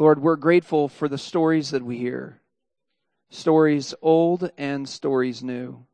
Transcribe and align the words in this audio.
Lord, 0.00 0.22
we're 0.22 0.36
grateful 0.36 0.88
for 0.88 1.08
the 1.08 1.18
stories 1.18 1.72
that 1.72 1.84
we 1.84 1.98
hear, 1.98 2.40
stories 3.28 3.92
old 4.00 4.50
and 4.56 4.88
stories 4.88 5.42
new. 5.42 5.84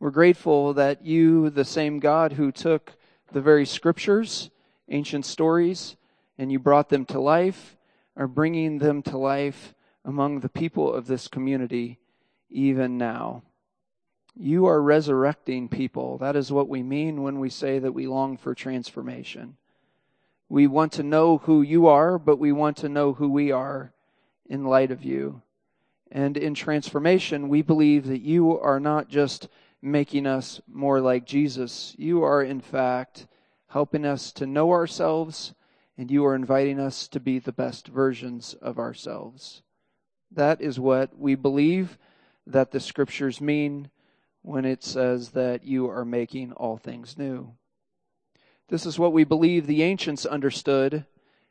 We're 0.00 0.10
grateful 0.10 0.74
that 0.74 1.06
you, 1.06 1.48
the 1.48 1.64
same 1.64 2.00
God 2.00 2.32
who 2.32 2.50
took 2.50 2.94
the 3.30 3.40
very 3.40 3.66
scriptures, 3.66 4.50
ancient 4.88 5.24
stories, 5.24 5.94
and 6.38 6.50
you 6.50 6.58
brought 6.58 6.88
them 6.88 7.04
to 7.04 7.20
life, 7.20 7.76
are 8.16 8.26
bringing 8.26 8.78
them 8.78 9.00
to 9.02 9.16
life 9.16 9.74
among 10.04 10.40
the 10.40 10.48
people 10.48 10.92
of 10.92 11.06
this 11.06 11.28
community 11.28 12.00
even 12.50 12.98
now. 12.98 13.44
You 14.34 14.66
are 14.66 14.82
resurrecting 14.82 15.68
people. 15.68 16.18
That 16.18 16.34
is 16.34 16.50
what 16.50 16.68
we 16.68 16.82
mean 16.82 17.22
when 17.22 17.38
we 17.38 17.48
say 17.48 17.78
that 17.78 17.92
we 17.92 18.08
long 18.08 18.36
for 18.36 18.56
transformation. 18.56 19.56
We 20.50 20.66
want 20.66 20.90
to 20.94 21.04
know 21.04 21.38
who 21.38 21.62
you 21.62 21.86
are, 21.86 22.18
but 22.18 22.40
we 22.40 22.50
want 22.50 22.76
to 22.78 22.88
know 22.88 23.12
who 23.12 23.28
we 23.28 23.52
are 23.52 23.92
in 24.46 24.64
light 24.64 24.90
of 24.90 25.04
you. 25.04 25.42
And 26.10 26.36
in 26.36 26.54
transformation, 26.54 27.48
we 27.48 27.62
believe 27.62 28.08
that 28.08 28.22
you 28.22 28.58
are 28.58 28.80
not 28.80 29.08
just 29.08 29.46
making 29.80 30.26
us 30.26 30.60
more 30.66 31.00
like 31.00 31.24
Jesus. 31.24 31.94
You 31.96 32.24
are, 32.24 32.42
in 32.42 32.60
fact, 32.60 33.28
helping 33.68 34.04
us 34.04 34.32
to 34.32 34.44
know 34.44 34.72
ourselves, 34.72 35.54
and 35.96 36.10
you 36.10 36.26
are 36.26 36.34
inviting 36.34 36.80
us 36.80 37.06
to 37.06 37.20
be 37.20 37.38
the 37.38 37.52
best 37.52 37.86
versions 37.86 38.54
of 38.54 38.76
ourselves. 38.76 39.62
That 40.32 40.60
is 40.60 40.80
what 40.80 41.16
we 41.16 41.36
believe 41.36 41.96
that 42.44 42.72
the 42.72 42.80
scriptures 42.80 43.40
mean 43.40 43.88
when 44.42 44.64
it 44.64 44.82
says 44.82 45.30
that 45.30 45.62
you 45.62 45.88
are 45.88 46.04
making 46.04 46.50
all 46.54 46.76
things 46.76 47.16
new. 47.16 47.54
This 48.70 48.86
is 48.86 49.00
what 49.00 49.12
we 49.12 49.24
believe 49.24 49.66
the 49.66 49.82
ancients 49.82 50.24
understood, 50.24 51.04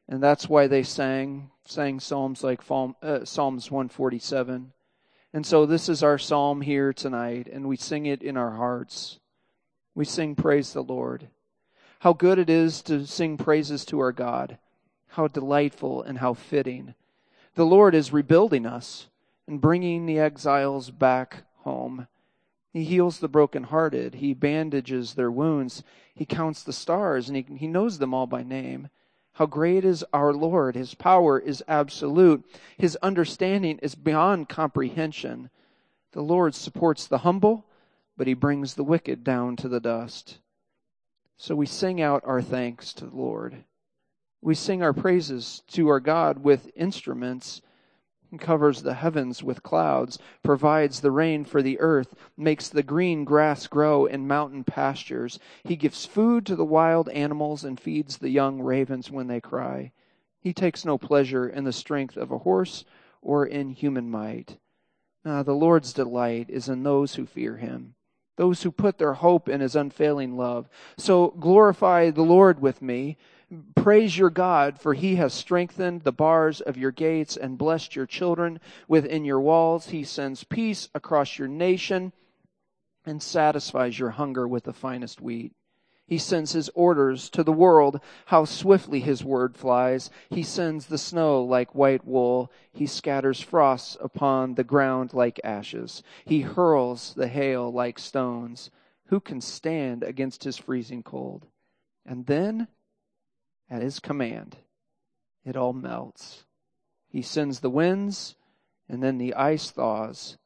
and 0.08 0.24
that's 0.24 0.48
why 0.48 0.68
they 0.68 0.84
sang 0.84 1.52
sang 1.66 2.00
psalms 2.00 2.44
like 2.46 2.62
uh, 2.72 3.26
Psalms 3.26 3.70
147. 3.70 4.72
And 5.34 5.46
so 5.46 5.66
this 5.66 5.90
is 5.90 6.02
our 6.02 6.18
psalm 6.18 6.62
here 6.62 6.94
tonight, 6.94 7.50
and 7.52 7.68
we 7.68 7.76
sing 7.76 8.06
it 8.06 8.24
in 8.24 8.38
our 8.38 8.52
hearts. 8.52 9.20
We 9.94 10.06
sing 10.06 10.34
praise 10.34 10.72
the 10.72 10.82
Lord. 10.82 11.28
How 12.00 12.14
good 12.14 12.40
it 12.40 12.50
is 12.50 12.82
to 12.84 13.06
sing 13.06 13.38
praises 13.38 13.84
to 13.86 14.00
our 14.00 14.14
God. 14.14 14.58
How 15.10 15.28
delightful 15.28 16.02
and 16.02 16.20
how 16.20 16.34
fitting. 16.34 16.96
The 17.56 17.66
Lord 17.66 17.96
is 17.96 18.14
rebuilding 18.14 18.66
us 18.66 19.10
and 19.46 19.60
bringing 19.60 20.06
the 20.06 20.20
exiles 20.20 20.90
back 20.90 21.44
home. 21.58 22.08
He 22.72 22.84
heals 22.84 23.20
the 23.20 23.28
brokenhearted. 23.28 24.16
He 24.16 24.34
bandages 24.34 25.14
their 25.14 25.32
wounds. 25.32 25.84
He 26.14 26.26
counts 26.26 26.64
the 26.64 26.74
stars 26.74 27.28
and 27.28 27.38
he, 27.38 27.46
he 27.58 27.68
knows 27.68 27.98
them 27.98 28.14
all 28.14 28.28
by 28.28 28.44
name. 28.44 28.90
How 29.34 29.46
great 29.46 29.86
is 29.86 30.04
our 30.12 30.34
Lord! 30.34 30.76
His 30.76 30.96
power 30.96 31.40
is 31.40 31.64
absolute. 31.68 32.44
His 32.78 32.98
understanding 32.98 33.80
is 33.82 33.96
beyond 33.96 34.50
comprehension. 34.50 35.50
The 36.12 36.22
Lord 36.22 36.54
supports 36.54 37.08
the 37.08 37.20
humble, 37.20 37.66
but 38.18 38.28
he 38.28 38.34
brings 38.34 38.74
the 38.74 38.84
wicked 38.84 39.24
down 39.24 39.56
to 39.58 39.70
the 39.70 39.80
dust. 39.80 40.40
So 41.38 41.56
we 41.56 41.66
sing 41.66 42.02
out 42.02 42.22
our 42.26 42.42
thanks 42.42 42.92
to 42.96 43.06
the 43.06 43.16
Lord. 43.16 43.64
We 44.42 44.56
sing 44.56 44.84
our 44.84 44.94
praises 44.94 45.64
to 45.70 45.88
our 45.88 46.02
God 46.02 46.44
with 46.44 46.70
instruments 46.76 47.62
covers 48.38 48.82
the 48.82 48.94
heavens 48.94 49.42
with 49.42 49.64
clouds, 49.64 50.20
provides 50.44 51.00
the 51.00 51.12
rain 51.12 51.46
for 51.46 51.62
the 51.62 51.80
earth, 51.80 52.14
makes 52.38 52.70
the 52.70 52.84
green 52.84 53.24
grass 53.24 53.66
grow 53.66 54.06
in 54.06 54.28
mountain 54.28 54.64
pastures. 54.64 55.40
He 55.64 55.76
gives 55.76 56.06
food 56.06 56.46
to 56.46 56.56
the 56.56 56.66
wild 56.66 57.10
animals 57.10 57.64
and 57.64 57.80
feeds 57.80 58.18
the 58.18 58.30
young 58.30 58.62
ravens 58.62 59.10
when 59.10 59.28
they 59.28 59.42
cry. 59.42 59.92
He 60.40 60.54
takes 60.54 60.86
no 60.86 60.98
pleasure 60.98 61.48
in 61.48 61.64
the 61.64 61.74
strength 61.74 62.18
of 62.18 62.32
a 62.32 62.40
horse 62.40 62.86
or 63.22 63.46
in 63.46 63.70
human 63.72 64.10
might. 64.10 64.58
Ah, 65.26 65.44
the 65.44 65.54
Lord's 65.54 65.92
delight 65.92 66.50
is 66.50 66.70
in 66.70 66.84
those 66.84 67.16
who 67.16 67.26
fear 67.26 67.58
him, 67.58 67.96
those 68.38 68.64
who 68.64 68.72
put 68.72 68.98
their 68.98 69.16
hope 69.16 69.50
in 69.50 69.60
his 69.60 69.76
unfailing 69.76 70.38
love. 70.38 70.70
So 70.98 71.32
glorify 71.32 72.10
the 72.12 72.22
Lord 72.22 72.62
with 72.62 72.82
me. 72.82 73.18
Praise 73.76 74.18
your 74.18 74.30
God, 74.30 74.80
for 74.80 74.94
he 74.94 75.16
has 75.16 75.34
strengthened 75.34 76.04
the 76.04 76.12
bars 76.12 76.62
of 76.62 76.78
your 76.78 76.92
gates 76.92 77.36
and 77.36 77.58
blessed 77.58 77.96
your 77.96 78.06
children 78.06 78.60
within 78.88 79.26
your 79.26 79.42
walls. 79.42 79.90
He 79.90 80.04
sends 80.04 80.44
peace 80.44 80.90
across 80.94 81.40
your 81.40 81.48
nation 81.48 82.14
and 83.06 83.24
satisfies 83.24 83.98
your 83.98 84.12
hunger 84.12 84.48
with 84.48 84.66
the 84.66 84.74
finest 84.74 85.20
wheat. 85.20 85.54
He 86.06 86.18
sends 86.18 86.54
his 86.54 86.70
orders 86.70 87.30
to 87.32 87.44
the 87.44 87.54
world. 87.54 88.02
How 88.26 88.46
swiftly 88.46 89.00
his 89.00 89.24
word 89.24 89.56
flies. 89.56 90.10
He 90.30 90.44
sends 90.44 90.88
the 90.88 90.98
snow 90.98 91.44
like 91.44 91.76
white 91.76 92.06
wool. 92.06 92.52
He 92.72 92.88
scatters 92.88 93.40
frosts 93.42 93.96
upon 94.02 94.56
the 94.56 94.64
ground 94.64 95.14
like 95.14 95.40
ashes. 95.44 96.02
He 96.26 96.42
hurls 96.42 97.14
the 97.14 97.28
hail 97.28 97.72
like 97.72 98.00
stones. 98.00 98.72
Who 99.06 99.20
can 99.20 99.40
stand 99.40 100.04
against 100.04 100.44
his 100.44 100.58
freezing 100.58 101.04
cold? 101.04 101.46
And 102.06 102.26
then 102.26 102.68
at 103.70 103.82
his 103.82 104.00
command, 104.00 104.58
it 105.46 105.56
all 105.56 105.74
melts. 105.74 106.46
He 107.08 107.22
sends 107.22 107.60
the 107.60 107.70
winds, 107.70 108.36
and 108.88 109.02
then 109.02 109.18
the 109.18 109.34
ice 109.34 109.72
thaws. 109.72 110.38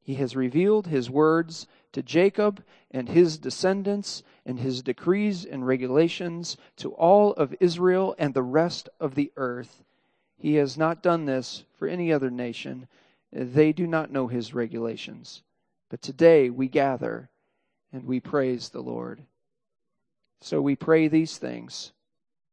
He 0.00 0.14
has 0.14 0.34
revealed 0.34 0.86
his 0.86 1.08
words 1.08 1.66
to 1.92 2.02
Jacob 2.02 2.64
and 2.90 3.08
his 3.08 3.38
descendants, 3.38 4.22
and 4.44 4.58
his 4.58 4.82
decrees 4.82 5.44
and 5.44 5.66
regulations 5.66 6.56
to 6.76 6.92
all 6.92 7.32
of 7.34 7.54
Israel 7.60 8.14
and 8.18 8.34
the 8.34 8.42
rest 8.42 8.88
of 8.98 9.14
the 9.14 9.30
earth. 9.36 9.84
He 10.36 10.54
has 10.54 10.76
not 10.76 11.02
done 11.02 11.26
this 11.26 11.64
for 11.78 11.86
any 11.86 12.12
other 12.12 12.30
nation. 12.30 12.88
They 13.32 13.72
do 13.72 13.86
not 13.86 14.10
know 14.10 14.26
his 14.26 14.52
regulations. 14.52 15.42
But 15.88 16.02
today 16.02 16.50
we 16.50 16.68
gather 16.68 17.30
and 17.92 18.04
we 18.04 18.18
praise 18.18 18.70
the 18.70 18.82
Lord. 18.82 19.22
So 20.40 20.60
we 20.60 20.74
pray 20.74 21.06
these 21.06 21.38
things 21.38 21.92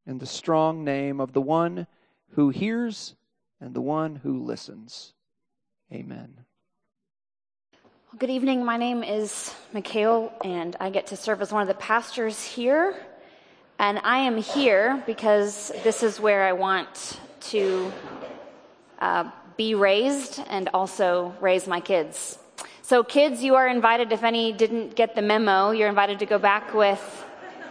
in 0.10 0.18
the 0.18 0.26
strong 0.26 0.84
name 0.84 1.22
of 1.22 1.34
the 1.34 1.42
one 1.42 1.86
who 2.32 2.50
hears 2.50 3.14
and 3.62 3.76
the 3.76 3.82
one 3.82 4.16
who 4.16 4.44
listens. 4.44 5.14
Amen. 5.94 6.34
good 8.18 8.32
evening. 8.32 8.66
My 8.66 8.76
name 8.76 9.04
is 9.04 9.54
Mikhail, 9.72 10.34
and 10.44 10.76
I 10.80 10.90
get 10.90 11.08
to 11.08 11.16
serve 11.16 11.44
as 11.44 11.52
one 11.52 11.62
of 11.62 11.68
the 11.68 11.76
pastors 11.76 12.44
here. 12.44 12.96
And 13.78 14.00
I 14.00 14.18
am 14.18 14.38
here 14.38 15.04
because 15.06 15.72
this 15.84 16.02
is 16.02 16.20
where 16.20 16.44
I 16.44 16.54
want 16.54 17.20
to 17.52 17.94
uh, 18.98 19.30
be 19.58 19.76
raised 19.76 20.42
and 20.50 20.70
also 20.74 21.36
raise 21.40 21.68
my 21.68 21.80
kids. 21.80 22.40
So, 22.82 23.04
kids, 23.04 23.44
you 23.44 23.54
are 23.54 23.68
invited, 23.68 24.12
if 24.12 24.24
any 24.24 24.54
didn't 24.54 24.96
get 24.96 25.14
the 25.14 25.22
memo, 25.22 25.70
you're 25.70 25.88
invited 25.88 26.18
to 26.20 26.26
go 26.26 26.40
back 26.40 26.74
with 26.74 27.00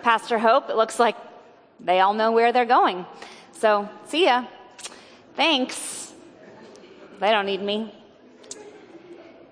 Pastor 0.03 0.39
Hope. 0.39 0.71
It 0.71 0.77
looks 0.77 1.01
like 1.01 1.17
they 1.81 2.01
all 2.01 2.15
know 2.15 2.33
where 2.33 2.53
they're 2.53 2.65
going. 2.65 3.07
So, 3.53 3.89
see 4.07 4.25
ya. 4.25 4.45
Thanks. 5.35 6.13
They 7.21 7.31
don't 7.31 7.47
need 7.47 7.63
me. 7.63 7.95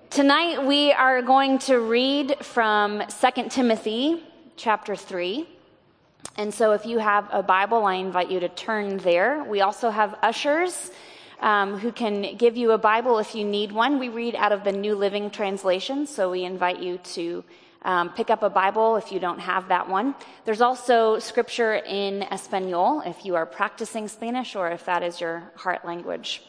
Tonight 0.09 0.65
we 0.65 0.91
are 0.91 1.21
going 1.21 1.59
to 1.59 1.79
read 1.79 2.37
from 2.41 3.03
2 3.07 3.49
Timothy 3.49 4.23
chapter 4.55 4.95
3. 4.95 5.47
And 6.37 6.53
so 6.53 6.71
if 6.71 6.85
you 6.85 6.99
have 6.99 7.27
a 7.31 7.43
Bible, 7.43 7.85
I 7.85 7.95
invite 7.95 8.31
you 8.31 8.39
to 8.39 8.49
turn 8.49 8.97
there. 8.97 9.43
We 9.43 9.61
also 9.61 9.89
have 9.89 10.17
ushers 10.21 10.91
um, 11.39 11.77
who 11.77 11.91
can 11.91 12.35
give 12.37 12.57
you 12.57 12.71
a 12.71 12.77
Bible 12.77 13.19
if 13.19 13.35
you 13.35 13.43
need 13.43 13.71
one. 13.71 13.99
We 13.99 14.09
read 14.09 14.35
out 14.35 14.51
of 14.51 14.63
the 14.63 14.71
New 14.71 14.95
Living 14.95 15.29
Translation, 15.29 16.07
so 16.07 16.31
we 16.31 16.43
invite 16.43 16.79
you 16.79 16.97
to 17.15 17.43
um, 17.83 18.09
pick 18.09 18.29
up 18.29 18.43
a 18.43 18.49
Bible 18.49 18.95
if 18.95 19.11
you 19.11 19.19
don't 19.19 19.39
have 19.39 19.69
that 19.69 19.89
one. 19.89 20.15
There's 20.45 20.61
also 20.61 21.19
scripture 21.19 21.75
in 21.75 22.23
Espanol 22.23 23.01
if 23.05 23.25
you 23.25 23.35
are 23.35 23.45
practicing 23.45 24.07
Spanish 24.07 24.55
or 24.55 24.69
if 24.69 24.85
that 24.85 25.03
is 25.03 25.21
your 25.21 25.51
heart 25.55 25.85
language. 25.85 26.41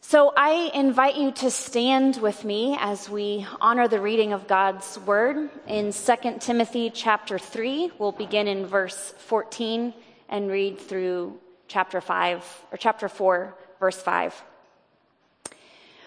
So 0.00 0.34
I 0.36 0.70
invite 0.74 1.16
you 1.16 1.32
to 1.32 1.50
stand 1.50 2.16
with 2.16 2.44
me 2.44 2.76
as 2.78 3.08
we 3.08 3.46
honor 3.60 3.88
the 3.88 4.00
reading 4.00 4.34
of 4.34 4.46
God's 4.46 4.98
word 4.98 5.48
in 5.66 5.92
2 5.92 6.14
Timothy 6.40 6.90
chapter 6.90 7.38
3. 7.38 7.92
We'll 7.98 8.12
begin 8.12 8.46
in 8.46 8.66
verse 8.66 9.14
14 9.18 9.94
and 10.28 10.50
read 10.50 10.78
through 10.78 11.38
chapter 11.68 12.02
5 12.02 12.62
or 12.70 12.76
chapter 12.76 13.08
4 13.08 13.56
verse 13.80 14.00
5. 14.00 14.42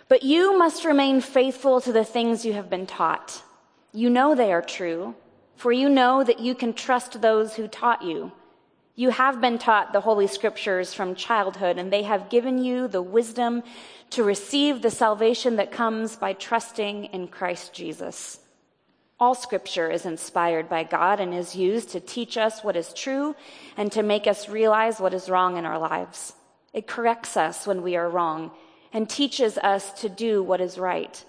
But 0.10 0.24
you 0.24 0.58
must 0.58 0.86
remain 0.86 1.20
faithful 1.20 1.82
to 1.82 1.92
the 1.92 2.06
things 2.06 2.46
you 2.46 2.54
have 2.54 2.70
been 2.70 2.86
taught 2.86 3.42
you 3.94 4.10
know 4.10 4.36
they 4.36 4.52
are 4.52 4.62
true, 4.62 5.16
for 5.56 5.72
you 5.72 5.90
know 5.90 6.24
that 6.24 6.40
you 6.40 6.54
can 6.56 6.74
trust 6.74 7.22
those 7.22 7.56
who 7.56 7.68
taught 7.68 8.04
you. 8.04 8.32
You 8.96 9.10
have 9.10 9.40
been 9.40 9.60
taught 9.60 9.94
the 9.94 10.02
Holy 10.02 10.28
Scriptures 10.28 10.94
from 10.94 11.16
childhood, 11.16 11.78
and 11.78 11.94
they 11.94 12.04
have 12.04 12.30
given 12.30 12.58
you 12.58 12.88
the 12.88 13.02
wisdom 13.02 13.64
to 14.12 14.24
receive 14.24 14.82
the 14.82 14.90
salvation 14.90 15.58
that 15.58 15.72
comes 15.72 16.16
by 16.16 16.34
trusting 16.34 17.06
in 17.06 17.28
Christ 17.28 17.74
Jesus. 17.74 18.40
All 19.20 19.36
Scripture 19.36 19.90
is 19.90 20.06
inspired 20.06 20.70
by 20.70 20.84
God 20.84 21.20
and 21.20 21.34
is 21.34 21.56
used 21.56 21.90
to 21.90 22.00
teach 22.00 22.38
us 22.38 22.64
what 22.64 22.76
is 22.76 22.94
true 22.94 23.36
and 23.76 23.92
to 23.92 24.04
make 24.04 24.28
us 24.28 24.50
realize 24.50 25.00
what 25.00 25.14
is 25.14 25.30
wrong 25.30 25.58
in 25.58 25.66
our 25.66 25.80
lives. 25.80 26.34
It 26.74 26.88
corrects 26.88 27.36
us 27.36 27.66
when 27.66 27.82
we 27.82 27.96
are 27.96 28.10
wrong 28.10 28.52
and 28.94 29.10
teaches 29.10 29.58
us 29.58 29.92
to 30.02 30.10
do 30.10 30.44
what 30.44 30.62
is 30.62 30.78
right. 30.78 31.24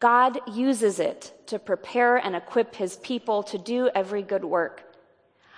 God 0.00 0.40
uses 0.50 0.98
it 0.98 1.32
to 1.46 1.58
prepare 1.58 2.16
and 2.16 2.34
equip 2.34 2.74
his 2.74 2.96
people 2.96 3.42
to 3.44 3.58
do 3.58 3.90
every 3.94 4.22
good 4.22 4.44
work. 4.44 4.82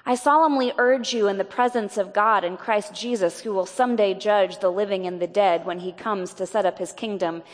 I 0.05 0.17
solemnly 0.17 0.73
urge 0.79 1.15
you 1.15 1.29
in 1.29 1.39
the 1.39 1.45
presence 1.45 1.97
of 1.97 2.13
God 2.13 2.43
and 2.43 2.59
Christ 2.59 2.93
Jesus, 2.93 3.41
who 3.41 3.53
will 3.53 3.67
someday 3.67 4.15
judge 4.15 4.59
the 4.59 4.73
living 4.73 5.07
and 5.07 5.23
the 5.23 5.29
dead 5.29 5.65
when 5.65 5.79
he 5.79 5.93
comes 5.93 6.35
to 6.35 6.47
set 6.47 6.67
up 6.67 6.79
his 6.79 6.93
kingdom, 6.93 7.45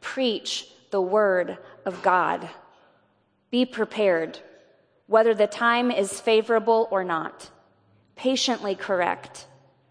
preach 0.00 0.66
the 0.90 1.02
word 1.02 1.58
of 1.84 2.02
God. 2.02 2.48
Be 3.50 3.66
prepared, 3.66 4.38
whether 5.08 5.34
the 5.34 5.46
time 5.46 5.90
is 5.90 6.20
favorable 6.20 6.88
or 6.90 7.04
not. 7.04 7.50
Patiently 8.16 8.74
correct, 8.74 9.46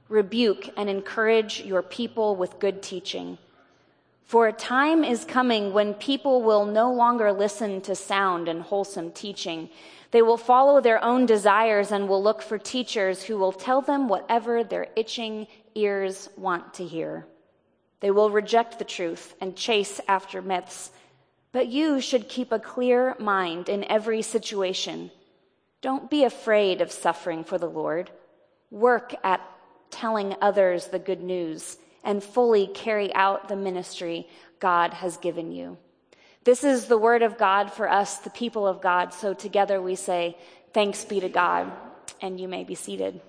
rebuke, 0.07 0.69
and 0.75 0.89
encourage 0.89 1.61
your 1.61 1.83
people 1.83 2.35
with 2.35 2.59
good 2.59 2.81
teaching. 2.81 3.37
For 4.29 4.47
a 4.47 4.53
time 4.53 5.03
is 5.03 5.25
coming 5.25 5.73
when 5.73 5.95
people 5.95 6.43
will 6.43 6.63
no 6.63 6.93
longer 6.93 7.33
listen 7.33 7.81
to 7.81 7.95
sound 7.95 8.47
and 8.47 8.61
wholesome 8.61 9.11
teaching. 9.11 9.71
They 10.11 10.21
will 10.21 10.37
follow 10.37 10.79
their 10.81 11.03
own 11.03 11.25
desires 11.25 11.91
and 11.91 12.07
will 12.07 12.21
look 12.21 12.43
for 12.43 12.59
teachers 12.59 13.23
who 13.23 13.39
will 13.39 13.51
tell 13.51 13.81
them 13.81 14.07
whatever 14.07 14.63
their 14.63 14.85
itching 14.95 15.47
ears 15.73 16.29
want 16.37 16.75
to 16.75 16.85
hear. 16.85 17.25
They 18.01 18.11
will 18.11 18.29
reject 18.29 18.77
the 18.77 18.85
truth 18.85 19.33
and 19.41 19.55
chase 19.55 19.99
after 20.07 20.43
myths. 20.43 20.91
But 21.51 21.69
you 21.69 21.99
should 21.99 22.29
keep 22.29 22.51
a 22.51 22.59
clear 22.59 23.15
mind 23.17 23.67
in 23.67 23.83
every 23.85 24.21
situation. 24.21 25.09
Don't 25.81 26.07
be 26.07 26.23
afraid 26.23 26.81
of 26.81 26.91
suffering 26.91 27.43
for 27.43 27.57
the 27.57 27.65
Lord. 27.65 28.11
Work 28.69 29.15
at 29.23 29.41
telling 29.89 30.35
others 30.39 30.85
the 30.85 30.99
good 30.99 31.23
news 31.23 31.77
and 32.03 32.23
fully 32.23 32.67
carry 32.67 33.13
out 33.13 33.47
the 33.47 33.55
ministry 33.55 34.27
God 34.59 34.93
has 34.93 35.17
given 35.17 35.51
you. 35.51 35.77
This 36.43 36.63
is 36.63 36.85
the 36.85 36.97
word 36.97 37.21
of 37.21 37.37
God 37.37 37.71
for 37.71 37.89
us, 37.89 38.17
the 38.17 38.29
people 38.29 38.65
of 38.65 38.81
God. 38.81 39.13
So 39.13 39.33
together 39.33 39.81
we 39.81 39.95
say, 39.95 40.37
Thanks 40.71 41.03
be 41.03 41.19
to 41.19 41.29
God, 41.29 41.71
and 42.21 42.39
you 42.39 42.47
may 42.47 42.63
be 42.63 42.75
seated. 42.75 43.21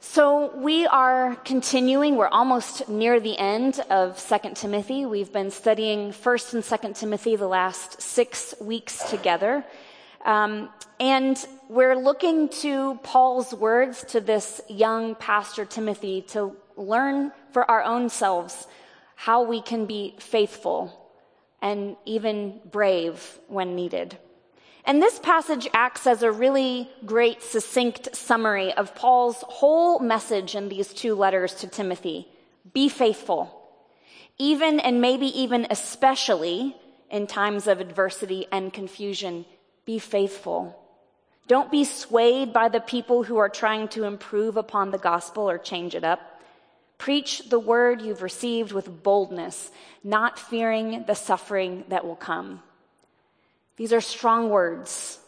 So 0.00 0.56
we 0.56 0.86
are 0.86 1.36
continuing. 1.44 2.16
We're 2.16 2.28
almost 2.28 2.88
near 2.88 3.20
the 3.20 3.36
end 3.36 3.80
of 3.90 4.18
Second 4.18 4.56
Timothy. 4.56 5.04
We've 5.04 5.30
been 5.30 5.50
studying 5.50 6.12
First 6.12 6.54
and 6.54 6.64
Second 6.64 6.96
Timothy 6.96 7.36
the 7.36 7.46
last 7.46 8.00
six 8.00 8.54
weeks 8.58 9.10
together. 9.10 9.64
Um, 10.24 10.70
and 10.98 11.44
we're 11.68 11.96
looking 11.96 12.48
to 12.48 12.98
Paul's 13.02 13.52
words 13.52 14.04
to 14.10 14.20
this 14.20 14.60
young 14.68 15.14
pastor 15.14 15.64
Timothy 15.64 16.22
to 16.28 16.56
learn 16.76 17.32
for 17.52 17.70
our 17.70 17.82
own 17.82 18.08
selves 18.08 18.66
how 19.14 19.42
we 19.42 19.60
can 19.60 19.86
be 19.86 20.14
faithful 20.18 21.10
and 21.60 21.96
even 22.04 22.60
brave 22.70 23.38
when 23.48 23.74
needed. 23.74 24.16
And 24.84 25.02
this 25.02 25.18
passage 25.18 25.66
acts 25.72 26.06
as 26.06 26.22
a 26.22 26.30
really 26.30 26.88
great, 27.04 27.42
succinct 27.42 28.14
summary 28.14 28.72
of 28.74 28.94
Paul's 28.94 29.42
whole 29.48 29.98
message 29.98 30.54
in 30.54 30.68
these 30.68 30.92
two 30.92 31.14
letters 31.14 31.54
to 31.56 31.66
Timothy. 31.66 32.28
Be 32.72 32.88
faithful. 32.88 33.52
Even 34.38 34.78
and 34.78 35.00
maybe 35.00 35.26
even 35.26 35.66
especially 35.70 36.76
in 37.10 37.26
times 37.26 37.66
of 37.66 37.80
adversity 37.80 38.46
and 38.52 38.72
confusion, 38.72 39.44
be 39.84 39.98
faithful. 39.98 40.78
Don't 41.46 41.70
be 41.70 41.84
swayed 41.84 42.52
by 42.52 42.68
the 42.68 42.80
people 42.80 43.22
who 43.22 43.36
are 43.36 43.48
trying 43.48 43.88
to 43.88 44.04
improve 44.04 44.56
upon 44.56 44.90
the 44.90 44.98
gospel 44.98 45.48
or 45.48 45.58
change 45.58 45.94
it 45.94 46.04
up. 46.04 46.20
Preach 46.98 47.48
the 47.48 47.58
word 47.58 48.02
you've 48.02 48.22
received 48.22 48.72
with 48.72 49.02
boldness, 49.02 49.70
not 50.02 50.38
fearing 50.38 51.04
the 51.06 51.14
suffering 51.14 51.84
that 51.88 52.06
will 52.06 52.16
come. 52.16 52.62
These 53.76 53.92
are 53.92 54.00
strong 54.00 54.48
words. 54.48 55.20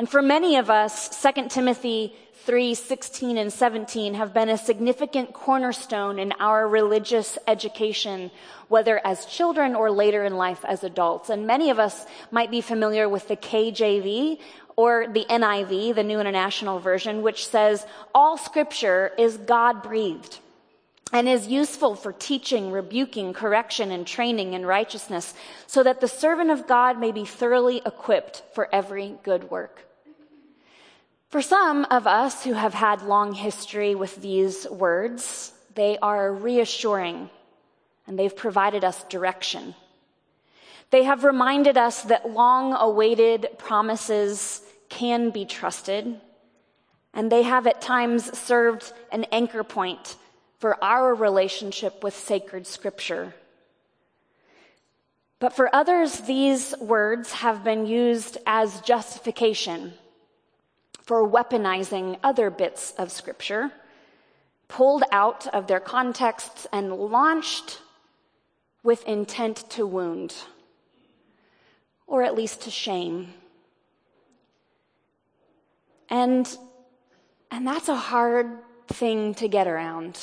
And 0.00 0.08
for 0.08 0.22
many 0.22 0.56
of 0.56 0.70
us, 0.70 1.10
2 1.20 1.48
Timothy 1.50 2.16
3 2.46 2.72
16 2.72 3.36
and 3.36 3.52
17 3.52 4.14
have 4.14 4.32
been 4.32 4.48
a 4.48 4.56
significant 4.56 5.34
cornerstone 5.34 6.18
in 6.18 6.32
our 6.40 6.66
religious 6.66 7.36
education, 7.46 8.30
whether 8.68 8.98
as 9.06 9.26
children 9.26 9.74
or 9.74 9.90
later 9.90 10.24
in 10.24 10.38
life 10.38 10.64
as 10.64 10.84
adults. 10.84 11.28
And 11.28 11.46
many 11.46 11.68
of 11.68 11.78
us 11.78 12.06
might 12.30 12.50
be 12.50 12.62
familiar 12.62 13.10
with 13.10 13.28
the 13.28 13.36
KJV 13.36 14.38
or 14.74 15.06
the 15.06 15.26
NIV, 15.28 15.94
the 15.96 16.02
New 16.02 16.18
International 16.18 16.78
Version, 16.78 17.20
which 17.20 17.46
says, 17.46 17.84
All 18.14 18.38
scripture 18.38 19.12
is 19.18 19.36
God 19.36 19.82
breathed 19.82 20.38
and 21.12 21.28
is 21.28 21.46
useful 21.46 21.94
for 21.94 22.14
teaching, 22.14 22.70
rebuking, 22.70 23.34
correction, 23.34 23.90
and 23.90 24.06
training 24.06 24.54
in 24.54 24.64
righteousness, 24.64 25.34
so 25.66 25.82
that 25.82 26.00
the 26.00 26.08
servant 26.08 26.50
of 26.50 26.66
God 26.66 26.98
may 26.98 27.12
be 27.12 27.26
thoroughly 27.26 27.82
equipped 27.84 28.44
for 28.54 28.66
every 28.74 29.18
good 29.24 29.50
work. 29.50 29.88
For 31.30 31.42
some 31.42 31.86
of 31.92 32.08
us 32.08 32.42
who 32.42 32.54
have 32.54 32.74
had 32.74 33.02
long 33.02 33.34
history 33.34 33.94
with 33.94 34.20
these 34.20 34.68
words, 34.68 35.52
they 35.76 35.96
are 35.98 36.32
reassuring 36.32 37.30
and 38.08 38.18
they've 38.18 38.34
provided 38.34 38.82
us 38.82 39.04
direction. 39.04 39.76
They 40.90 41.04
have 41.04 41.22
reminded 41.22 41.78
us 41.78 42.02
that 42.02 42.30
long 42.30 42.74
awaited 42.74 43.46
promises 43.58 44.60
can 44.88 45.30
be 45.30 45.44
trusted, 45.44 46.20
and 47.14 47.30
they 47.30 47.42
have 47.44 47.68
at 47.68 47.80
times 47.80 48.36
served 48.36 48.92
an 49.12 49.22
anchor 49.30 49.62
point 49.62 50.16
for 50.58 50.82
our 50.82 51.14
relationship 51.14 52.02
with 52.02 52.16
sacred 52.16 52.66
scripture. 52.66 53.32
But 55.38 55.52
for 55.52 55.72
others, 55.72 56.22
these 56.22 56.74
words 56.80 57.30
have 57.34 57.62
been 57.62 57.86
used 57.86 58.36
as 58.46 58.80
justification 58.80 59.92
for 61.10 61.28
weaponizing 61.28 62.16
other 62.22 62.50
bits 62.50 62.94
of 62.96 63.10
Scripture, 63.10 63.72
pulled 64.68 65.02
out 65.10 65.44
of 65.48 65.66
their 65.66 65.80
contexts 65.80 66.68
and 66.72 66.92
launched 66.92 67.80
with 68.84 69.04
intent 69.08 69.68
to 69.70 69.84
wound, 69.84 70.32
or 72.06 72.22
at 72.22 72.36
least 72.36 72.60
to 72.60 72.70
shame. 72.70 73.34
And, 76.08 76.46
and 77.50 77.66
that's 77.66 77.88
a 77.88 77.96
hard 77.96 78.46
thing 78.86 79.34
to 79.34 79.48
get 79.48 79.66
around. 79.66 80.16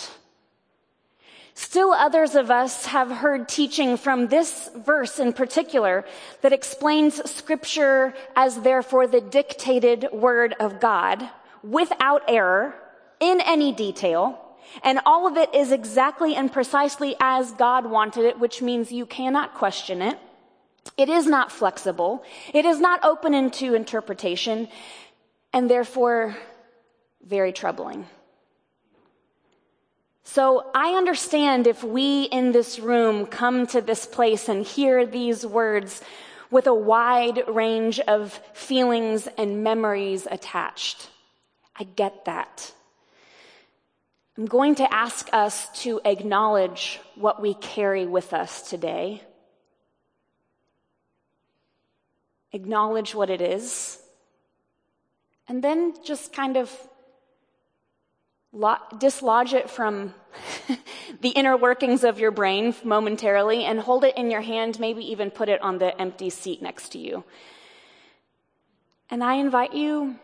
Still 1.58 1.92
others 1.92 2.36
of 2.36 2.52
us 2.52 2.86
have 2.86 3.10
heard 3.10 3.50
teaching 3.50 3.98
from 3.98 4.28
this 4.28 4.70
verse 4.76 5.18
in 5.18 5.34
particular 5.34 6.06
that 6.44 6.54
explains 6.54 7.28
scripture 7.28 8.14
as 8.36 8.62
therefore 8.62 9.08
the 9.08 9.22
dictated 9.22 10.08
word 10.14 10.54
of 10.60 10.80
God 10.80 11.28
without 11.64 12.22
error 12.28 12.76
in 13.20 13.42
any 13.42 13.72
detail. 13.72 14.40
And 14.84 15.00
all 15.04 15.26
of 15.26 15.36
it 15.36 15.52
is 15.56 15.72
exactly 15.72 16.36
and 16.36 16.54
precisely 16.54 17.16
as 17.20 17.52
God 17.54 17.88
wanted 17.88 18.26
it, 18.26 18.40
which 18.40 18.62
means 18.62 18.92
you 18.92 19.08
cannot 19.08 19.56
question 19.56 20.04
it. 20.04 20.20
It 20.96 21.10
is 21.10 21.26
not 21.26 21.52
flexible. 21.52 22.24
It 22.54 22.66
is 22.66 22.80
not 22.80 23.04
open 23.04 23.34
into 23.34 23.74
interpretation 23.74 24.68
and 25.52 25.68
therefore 25.68 26.38
very 27.26 27.52
troubling. 27.52 28.06
So 30.30 30.70
I 30.76 30.96
understand 30.96 31.68
if 31.68 31.86
we 31.86 32.24
in 32.24 32.52
this 32.52 32.80
room 32.80 33.28
come 33.28 33.66
to 33.68 33.80
this 33.80 34.06
place 34.06 34.50
and 34.50 34.66
hear 34.66 35.06
these 35.06 35.46
words 35.46 36.02
with 36.52 36.68
a 36.68 36.74
wide 36.74 37.48
range 37.48 38.02
of 38.02 38.34
feelings 38.54 39.30
and 39.38 39.64
memories 39.64 40.28
attached. 40.30 41.10
I 41.80 41.86
get 41.86 42.26
that. 42.26 42.74
I'm 44.38 44.48
going 44.48 44.76
to 44.76 44.94
ask 44.94 45.30
us 45.32 45.70
to 45.84 46.02
acknowledge 46.04 47.00
what 47.16 47.42
we 47.42 47.54
carry 47.54 48.06
with 48.06 48.34
us 48.34 48.70
today. 48.70 49.22
Acknowledge 52.52 53.16
what 53.16 53.30
it 53.30 53.42
is. 53.42 53.98
And 55.48 55.64
then 55.64 55.94
just 56.04 56.34
kind 56.34 56.58
of 56.58 56.70
dislodge 58.98 59.54
it 59.54 59.70
from 59.70 60.14
the 61.22 61.30
inner 61.30 61.58
workings 61.58 62.04
of 62.04 62.20
your 62.20 62.32
brain 62.32 62.76
momentarily 62.84 63.64
and 63.66 63.80
hold 63.80 64.04
it 64.04 64.18
in 64.18 64.32
your 64.32 64.42
hand, 64.42 64.80
maybe 64.80 65.04
even 65.12 65.32
put 65.32 65.50
it 65.50 65.62
on 65.62 65.78
the 65.78 66.00
empty 66.00 66.30
seat 66.30 66.62
next 66.62 66.90
to 66.90 67.00
you. 67.00 67.24
And 69.10 69.24
I 69.24 69.36
invite 69.36 69.74
you 69.74 70.16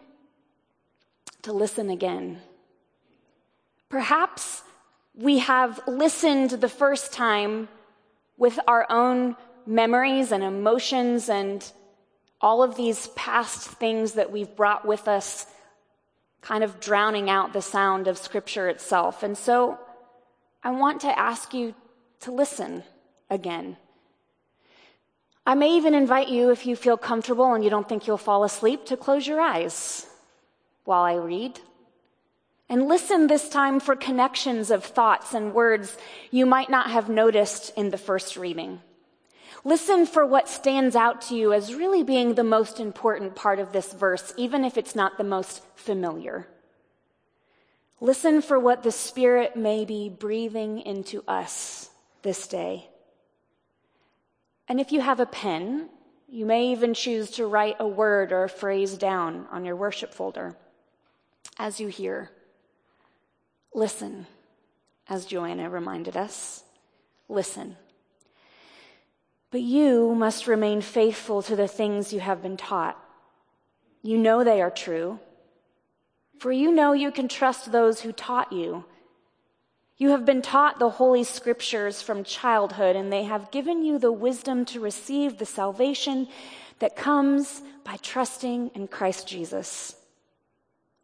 to 1.43 1.53
listen 1.53 1.89
again. 1.89 2.41
Perhaps 3.89 4.63
we 5.15 5.39
have 5.39 5.79
listened 5.87 6.51
the 6.51 6.69
first 6.69 7.13
time 7.13 7.67
with 8.37 8.59
our 8.67 8.85
own 8.89 9.35
memories 9.65 10.31
and 10.31 10.43
emotions 10.43 11.29
and 11.29 11.71
all 12.41 12.63
of 12.63 12.75
these 12.75 13.07
past 13.09 13.69
things 13.69 14.13
that 14.13 14.31
we've 14.31 14.55
brought 14.55 14.85
with 14.85 15.07
us 15.07 15.45
kind 16.43 16.63
of 16.63 16.79
drowning 16.79 17.29
out 17.29 17.53
the 17.53 17.61
sound 17.61 18.07
of 18.07 18.17
Scripture 18.17 18.67
itself. 18.67 19.23
And 19.23 19.37
so 19.37 19.79
I 20.61 20.71
want 20.71 21.01
to 21.01 21.19
ask 21.19 21.53
you 21.53 21.73
to 22.21 22.31
listen 22.31 22.83
again. 23.29 23.77
I 25.45 25.55
may 25.55 25.75
even 25.75 25.93
invite 25.93 26.29
you, 26.29 26.51
if 26.51 26.65
you 26.65 26.75
feel 26.75 26.97
comfortable 26.97 27.53
and 27.53 27.63
you 27.63 27.69
don't 27.69 27.87
think 27.87 28.07
you'll 28.07 28.17
fall 28.17 28.43
asleep, 28.43 28.85
to 28.85 28.97
close 28.97 29.25
your 29.25 29.41
eyes 29.41 30.05
while 30.85 31.03
I 31.03 31.15
read. 31.15 31.59
And 32.69 32.87
listen 32.87 33.27
this 33.27 33.49
time 33.49 33.79
for 33.79 33.95
connections 33.95 34.71
of 34.71 34.85
thoughts 34.85 35.33
and 35.33 35.53
words 35.53 35.97
you 36.31 36.45
might 36.45 36.69
not 36.69 36.91
have 36.91 37.09
noticed 37.09 37.73
in 37.77 37.89
the 37.89 37.97
first 37.97 38.37
reading. 38.37 38.81
Listen 39.65 40.05
for 40.05 40.25
what 40.25 40.49
stands 40.49 40.95
out 40.95 41.21
to 41.21 41.35
you 41.35 41.53
as 41.53 41.73
really 41.73 42.03
being 42.03 42.33
the 42.33 42.43
most 42.43 42.79
important 42.79 43.33
part 43.33 43.59
of 43.59 43.71
this 43.71 43.93
verse, 43.93 44.33
even 44.35 44.65
if 44.65 44.77
it's 44.77 44.95
not 44.95 45.17
the 45.17 45.23
most 45.23 45.63
familiar. 45.75 46.47
Listen 48.01 48.41
for 48.41 48.59
what 48.59 48.83
the 48.83 48.91
Spirit 48.91 49.55
may 49.55 49.85
be 49.85 50.09
breathing 50.09 50.79
into 50.79 51.23
us 51.27 51.89
this 52.23 52.47
day. 52.47 52.89
And 54.67 54.81
if 54.81 54.91
you 54.91 54.99
have 54.99 55.21
a 55.21 55.25
pen, 55.25 55.89
you 56.27 56.45
may 56.45 56.71
even 56.71 56.93
choose 56.93 57.31
to 57.31 57.45
write 57.45 57.77
a 57.79 57.87
word 57.87 58.33
or 58.33 58.43
a 58.43 58.49
phrase 58.49 58.97
down 58.97 59.47
on 59.51 59.63
your 59.63 59.77
worship 59.77 60.13
folder 60.13 60.57
as 61.57 61.79
you 61.79 61.87
hear. 61.87 62.31
Listen, 63.73 64.25
as 65.07 65.25
Joanna 65.25 65.69
reminded 65.69 66.17
us. 66.17 66.63
Listen. 67.29 67.77
But 69.53 69.61
you 69.61 70.15
must 70.15 70.47
remain 70.47 70.81
faithful 70.81 71.43
to 71.43 71.55
the 71.55 71.67
things 71.67 72.11
you 72.11 72.19
have 72.21 72.41
been 72.41 72.57
taught. 72.57 72.97
You 74.01 74.17
know 74.17 74.43
they 74.43 74.63
are 74.63 74.71
true, 74.71 75.19
for 76.39 76.51
you 76.51 76.71
know 76.71 76.93
you 76.93 77.11
can 77.11 77.27
trust 77.27 77.71
those 77.71 78.01
who 78.01 78.11
taught 78.11 78.51
you. 78.51 78.83
You 79.95 80.09
have 80.09 80.25
been 80.25 80.41
taught 80.41 80.79
the 80.79 80.89
Holy 80.89 81.23
Scriptures 81.23 82.01
from 82.01 82.23
childhood, 82.23 82.95
and 82.95 83.13
they 83.13 83.25
have 83.25 83.51
given 83.51 83.85
you 83.85 83.99
the 83.99 84.11
wisdom 84.11 84.65
to 84.65 84.79
receive 84.79 85.37
the 85.37 85.45
salvation 85.45 86.27
that 86.79 86.95
comes 86.95 87.61
by 87.83 87.97
trusting 87.97 88.71
in 88.73 88.87
Christ 88.87 89.27
Jesus. 89.27 89.95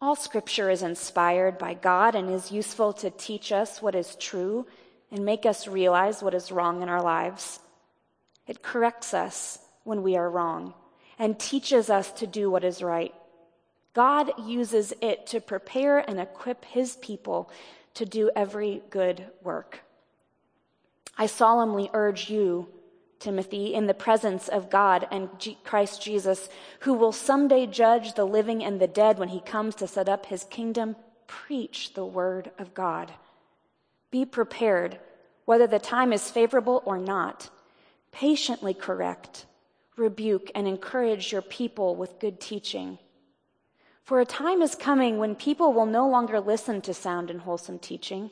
All 0.02 0.16
Scripture 0.16 0.72
is 0.72 0.82
inspired 0.82 1.60
by 1.60 1.76
God 1.76 2.16
and 2.16 2.32
is 2.32 2.52
useful 2.52 2.94
to 2.94 3.12
teach 3.12 3.52
us 3.52 3.80
what 3.80 3.94
is 3.94 4.16
true 4.16 4.66
and 5.12 5.24
make 5.24 5.46
us 5.46 5.68
realize 5.68 6.24
what 6.24 6.34
is 6.34 6.52
wrong 6.52 6.82
in 6.82 6.90
our 6.90 7.04
lives. 7.04 7.60
It 8.50 8.64
corrects 8.64 9.14
us 9.14 9.60
when 9.84 10.02
we 10.02 10.18
are 10.18 10.28
wrong 10.28 10.74
and 11.20 11.40
teaches 11.40 11.88
us 11.88 12.12
to 12.14 12.26
do 12.26 12.50
what 12.50 12.64
is 12.64 12.82
right. 12.82 13.14
God 13.94 14.32
uses 14.40 14.92
it 15.02 15.28
to 15.28 15.40
prepare 15.40 16.00
and 16.00 16.20
equip 16.20 16.66
his 16.66 16.96
people 16.96 17.52
to 17.94 18.08
do 18.08 18.32
every 18.36 18.82
good 18.90 19.28
work. 19.44 19.82
I 21.16 21.28
solemnly 21.28 21.92
urge 21.94 22.32
you, 22.32 22.68
Timothy, 23.20 23.76
in 23.76 23.86
the 23.86 23.94
presence 23.94 24.48
of 24.48 24.72
God 24.72 25.08
and 25.12 25.30
G- 25.38 25.60
Christ 25.64 26.02
Jesus, 26.02 26.50
who 26.80 26.96
will 26.96 27.12
someday 27.12 27.68
judge 27.68 28.16
the 28.16 28.26
living 28.26 28.64
and 28.64 28.82
the 28.82 28.88
dead 28.88 29.20
when 29.20 29.30
he 29.30 29.42
comes 29.42 29.76
to 29.76 29.86
set 29.86 30.10
up 30.10 30.26
his 30.26 30.44
kingdom, 30.46 30.96
preach 31.28 31.94
the 31.94 32.06
word 32.06 32.50
of 32.58 32.74
God. 32.74 33.14
Be 34.10 34.26
prepared, 34.26 34.98
whether 35.46 35.68
the 35.68 35.78
time 35.78 36.12
is 36.12 36.32
favorable 36.32 36.82
or 36.84 36.98
not. 36.98 37.52
Patiently 38.12 38.74
correct, 38.74 39.46
rebuke, 39.96 40.52
and 40.56 40.68
encourage 40.68 41.32
your 41.32 41.42
people 41.42 41.96
with 41.96 42.20
good 42.20 42.40
teaching. 42.40 42.98
For 44.04 44.20
a 44.20 44.26
time 44.26 44.62
is 44.62 44.74
coming 44.74 45.20
when 45.20 45.36
people 45.36 45.72
will 45.74 45.86
no 45.86 46.10
longer 46.10 46.40
listen 46.40 46.82
to 46.82 46.94
sound 46.94 47.30
and 47.30 47.42
wholesome 47.42 47.80
teaching. 47.80 48.32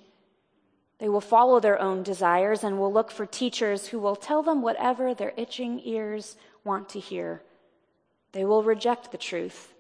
They 1.00 1.10
will 1.10 1.22
follow 1.22 1.60
their 1.60 1.80
own 1.80 2.02
desires 2.02 2.64
and 2.64 2.80
will 2.80 2.92
look 2.92 3.12
for 3.12 3.26
teachers 3.28 3.88
who 3.88 4.00
will 4.00 4.16
tell 4.16 4.42
them 4.42 4.62
whatever 4.62 5.14
their 5.14 5.34
itching 5.38 5.80
ears 5.84 6.36
want 6.64 6.90
to 6.90 7.00
hear. 7.00 7.44
They 8.32 8.44
will 8.46 8.64
reject 8.64 9.12
the 9.12 9.18
truth 9.18 9.74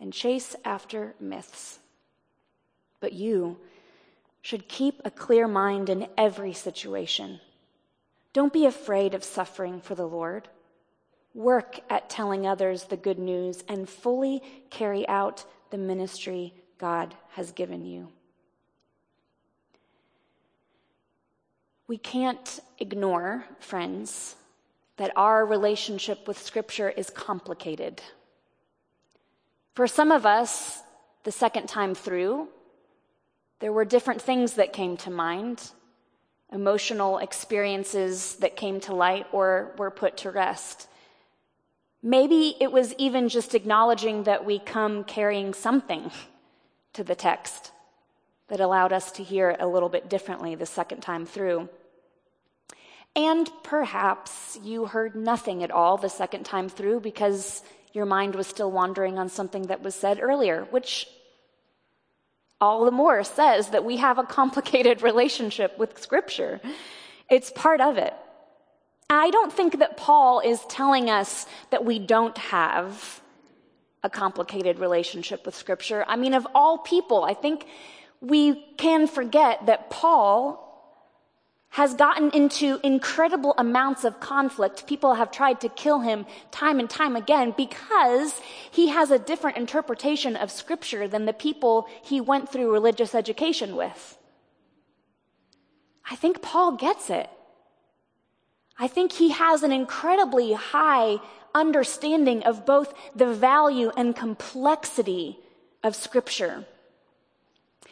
and 0.00 0.12
chase 0.12 0.56
after 0.64 1.14
myths. 1.20 1.78
But 3.00 3.12
you 3.12 3.58
should 4.42 4.68
keep 4.68 5.00
a 5.04 5.10
clear 5.10 5.46
mind 5.46 5.88
in 5.88 6.08
every 6.16 6.52
situation. 6.52 7.40
Don't 8.32 8.52
be 8.52 8.66
afraid 8.66 9.14
of 9.14 9.24
suffering 9.24 9.80
for 9.80 9.94
the 9.94 10.06
Lord. 10.06 10.48
Work 11.34 11.80
at 11.90 12.10
telling 12.10 12.46
others 12.46 12.84
the 12.84 12.96
good 12.96 13.18
news 13.18 13.64
and 13.68 13.88
fully 13.88 14.42
carry 14.70 15.08
out 15.08 15.44
the 15.70 15.78
ministry 15.78 16.54
God 16.78 17.14
has 17.30 17.52
given 17.52 17.84
you. 17.84 18.08
We 21.86 21.96
can't 21.96 22.60
ignore, 22.78 23.46
friends, 23.60 24.36
that 24.98 25.12
our 25.16 25.46
relationship 25.46 26.28
with 26.28 26.38
Scripture 26.38 26.90
is 26.90 27.08
complicated. 27.08 28.02
For 29.74 29.86
some 29.86 30.10
of 30.12 30.26
us, 30.26 30.82
the 31.24 31.32
second 31.32 31.68
time 31.68 31.94
through, 31.94 32.48
there 33.60 33.72
were 33.72 33.84
different 33.84 34.20
things 34.20 34.54
that 34.54 34.72
came 34.72 34.96
to 34.98 35.10
mind, 35.10 35.70
emotional 36.52 37.18
experiences 37.18 38.36
that 38.36 38.56
came 38.56 38.80
to 38.80 38.94
light 38.94 39.26
or 39.32 39.74
were 39.76 39.90
put 39.90 40.16
to 40.18 40.30
rest. 40.30 40.88
Maybe 42.02 42.56
it 42.60 42.72
was 42.72 42.94
even 42.94 43.28
just 43.28 43.54
acknowledging 43.54 44.22
that 44.24 44.44
we 44.44 44.58
come 44.58 45.04
carrying 45.04 45.52
something 45.52 46.10
to 46.94 47.04
the 47.04 47.14
text 47.14 47.72
that 48.48 48.60
allowed 48.60 48.92
us 48.92 49.12
to 49.12 49.22
hear 49.22 49.50
it 49.50 49.60
a 49.60 49.66
little 49.66 49.88
bit 49.88 50.08
differently 50.08 50.54
the 50.54 50.66
second 50.66 51.00
time 51.00 51.26
through. 51.26 51.68
And 53.14 53.50
perhaps 53.62 54.58
you 54.62 54.86
heard 54.86 55.14
nothing 55.14 55.62
at 55.62 55.70
all 55.70 55.96
the 55.96 56.08
second 56.08 56.44
time 56.44 56.68
through 56.68 57.00
because 57.00 57.62
your 57.92 58.06
mind 58.06 58.34
was 58.34 58.46
still 58.46 58.70
wandering 58.70 59.18
on 59.18 59.28
something 59.28 59.62
that 59.62 59.82
was 59.82 59.94
said 59.94 60.20
earlier, 60.22 60.66
which 60.70 61.08
all 62.60 62.84
the 62.84 62.90
more 62.90 63.22
says 63.24 63.68
that 63.68 63.84
we 63.84 63.96
have 63.98 64.18
a 64.18 64.24
complicated 64.24 65.02
relationship 65.10 65.78
with 65.78 66.00
Scripture. 66.00 66.60
It's 67.30 67.50
part 67.50 67.80
of 67.80 67.98
it. 67.98 68.14
I 69.10 69.30
don't 69.30 69.52
think 69.52 69.78
that 69.78 69.96
Paul 69.96 70.40
is 70.40 70.60
telling 70.66 71.08
us 71.08 71.46
that 71.70 71.84
we 71.84 71.98
don't 71.98 72.36
have 72.36 73.22
a 74.02 74.10
complicated 74.10 74.78
relationship 74.78 75.46
with 75.46 75.54
Scripture. 75.54 76.04
I 76.06 76.16
mean, 76.16 76.34
of 76.34 76.46
all 76.54 76.78
people, 76.78 77.24
I 77.24 77.34
think 77.34 77.66
we 78.20 78.64
can 78.76 79.06
forget 79.06 79.66
that 79.66 79.90
Paul 79.90 80.67
has 81.70 81.94
gotten 81.94 82.30
into 82.30 82.80
incredible 82.82 83.54
amounts 83.58 84.04
of 84.04 84.20
conflict. 84.20 84.86
People 84.86 85.14
have 85.14 85.30
tried 85.30 85.60
to 85.60 85.68
kill 85.68 86.00
him 86.00 86.26
time 86.50 86.80
and 86.80 86.88
time 86.88 87.14
again 87.14 87.54
because 87.56 88.40
he 88.70 88.88
has 88.88 89.10
a 89.10 89.18
different 89.18 89.56
interpretation 89.56 90.34
of 90.34 90.50
Scripture 90.50 91.06
than 91.06 91.26
the 91.26 91.32
people 91.32 91.86
he 92.02 92.20
went 92.20 92.50
through 92.50 92.72
religious 92.72 93.14
education 93.14 93.76
with. 93.76 94.18
I 96.10 96.16
think 96.16 96.40
Paul 96.40 96.72
gets 96.76 97.10
it. 97.10 97.28
I 98.78 98.88
think 98.88 99.12
he 99.12 99.30
has 99.30 99.62
an 99.62 99.72
incredibly 99.72 100.54
high 100.54 101.18
understanding 101.54 102.44
of 102.44 102.64
both 102.64 102.94
the 103.14 103.32
value 103.32 103.90
and 103.96 104.16
complexity 104.16 105.38
of 105.82 105.94
Scripture. 105.94 106.64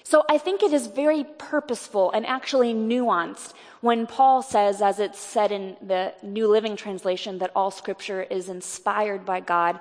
So 0.09 0.25
I 0.31 0.39
think 0.39 0.63
it 0.63 0.73
is 0.73 0.87
very 0.87 1.25
purposeful 1.37 2.13
and 2.13 2.25
actually 2.27 2.73
nuanced 2.73 3.55
when 3.81 4.07
Paul 4.07 4.41
says, 4.41 4.81
as 4.81 5.01
it's 5.01 5.19
said 5.19 5.51
in 5.51 5.77
the 5.83 6.15
New 6.23 6.47
Living 6.47 6.77
Translation, 6.77 7.39
that 7.39 7.51
all 7.57 7.73
Scripture 7.73 8.23
is 8.23 8.49
inspired 8.49 9.27
by 9.27 9.41
God. 9.41 9.81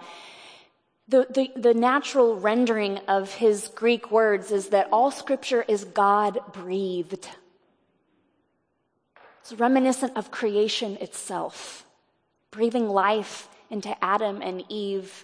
The, 1.07 1.27
the, 1.29 1.51
the 1.55 1.73
natural 1.75 2.39
rendering 2.39 2.97
of 3.07 3.35
his 3.35 3.67
Greek 3.75 4.09
words 4.09 4.49
is 4.49 4.69
that 4.69 4.89
all 4.91 5.11
Scripture 5.11 5.63
is 5.67 5.83
God 5.83 6.39
breathed. 6.53 7.29
It's 9.41 9.53
reminiscent 9.53 10.17
of 10.17 10.31
creation 10.31 10.97
itself, 11.01 11.85
breathing 12.49 12.89
life 12.89 13.47
into 13.69 13.95
Adam 14.03 14.41
and 14.41 14.63
Eve, 14.69 15.23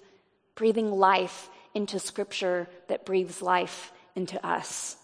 breathing 0.53 0.91
life 0.91 1.49
into 1.73 1.97
scripture 1.97 2.67
that 2.87 3.05
breathes 3.05 3.41
life 3.41 3.93
into 4.15 4.45
us. 4.45 4.97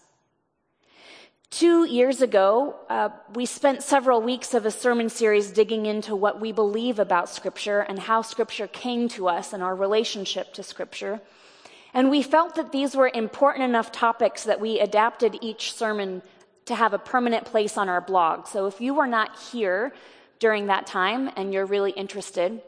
Two 1.50 1.86
years 1.86 2.20
ago, 2.20 2.76
uh, 2.90 3.08
we 3.34 3.46
spent 3.46 3.82
several 3.82 4.20
weeks 4.20 4.52
of 4.52 4.66
a 4.66 4.70
sermon 4.70 5.08
series 5.08 5.50
digging 5.50 5.86
into 5.86 6.14
what 6.14 6.40
we 6.40 6.52
believe 6.52 6.98
about 6.98 7.30
Scripture 7.30 7.80
and 7.80 7.98
how 7.98 8.20
Scripture 8.20 8.66
came 8.66 9.08
to 9.08 9.28
us 9.28 9.54
and 9.54 9.62
our 9.62 9.74
relationship 9.74 10.52
to 10.54 10.62
Scripture. 10.62 11.20
And 11.94 12.10
we 12.10 12.22
felt 12.22 12.54
that 12.56 12.70
these 12.70 12.94
were 12.94 13.10
important 13.14 13.64
enough 13.64 13.90
topics 13.90 14.44
that 14.44 14.60
we 14.60 14.78
adapted 14.78 15.38
each 15.40 15.72
sermon 15.72 16.20
to 16.66 16.74
have 16.74 16.92
a 16.92 16.98
permanent 16.98 17.46
place 17.46 17.78
on 17.78 17.88
our 17.88 18.02
blog. 18.02 18.46
So 18.46 18.66
if 18.66 18.78
you 18.78 18.92
were 18.92 19.06
not 19.06 19.38
here 19.38 19.94
during 20.38 20.66
that 20.66 20.86
time 20.86 21.30
and 21.34 21.52
you're 21.54 21.64
really 21.64 21.92
interested, 21.92 22.60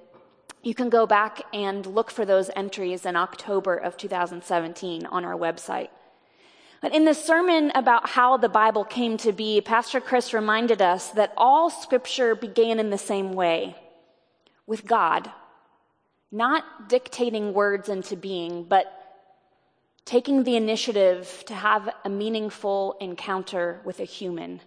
You 0.63 0.75
can 0.75 0.91
go 0.91 1.07
back 1.07 1.43
and 1.55 1.87
look 1.87 2.11
for 2.11 2.27
those 2.27 2.51
entries 2.55 3.07
in 3.07 3.17
October 3.17 3.77
of 3.77 3.97
2017 3.97 5.07
on 5.07 5.25
our 5.25 5.37
website. 5.37 5.89
But 6.81 6.95
in 6.95 7.05
the 7.05 7.15
sermon 7.15 7.71
about 7.75 8.09
how 8.09 8.39
the 8.39 8.49
Bible 8.49 8.85
came 8.85 9.19
to 9.19 9.33
be, 9.33 9.61
Pastor 9.61 10.01
Chris 10.01 10.33
reminded 10.33 10.81
us 10.81 11.09
that 11.11 11.35
all 11.37 11.69
scripture 11.69 12.35
began 12.35 12.79
in 12.79 12.89
the 12.89 12.99
same 12.99 13.35
way 13.35 13.77
with 14.67 14.87
God, 14.87 15.31
not 16.33 16.89
dictating 16.89 17.53
words 17.53 17.89
into 17.89 18.17
being, 18.17 18.65
but 18.65 18.87
taking 20.07 20.45
the 20.45 20.57
initiative 20.57 21.45
to 21.47 21.55
have 21.55 21.91
a 22.05 22.09
meaningful 22.09 22.97
encounter 23.01 23.81
with 23.85 24.01
a 24.01 24.05
human, 24.05 24.61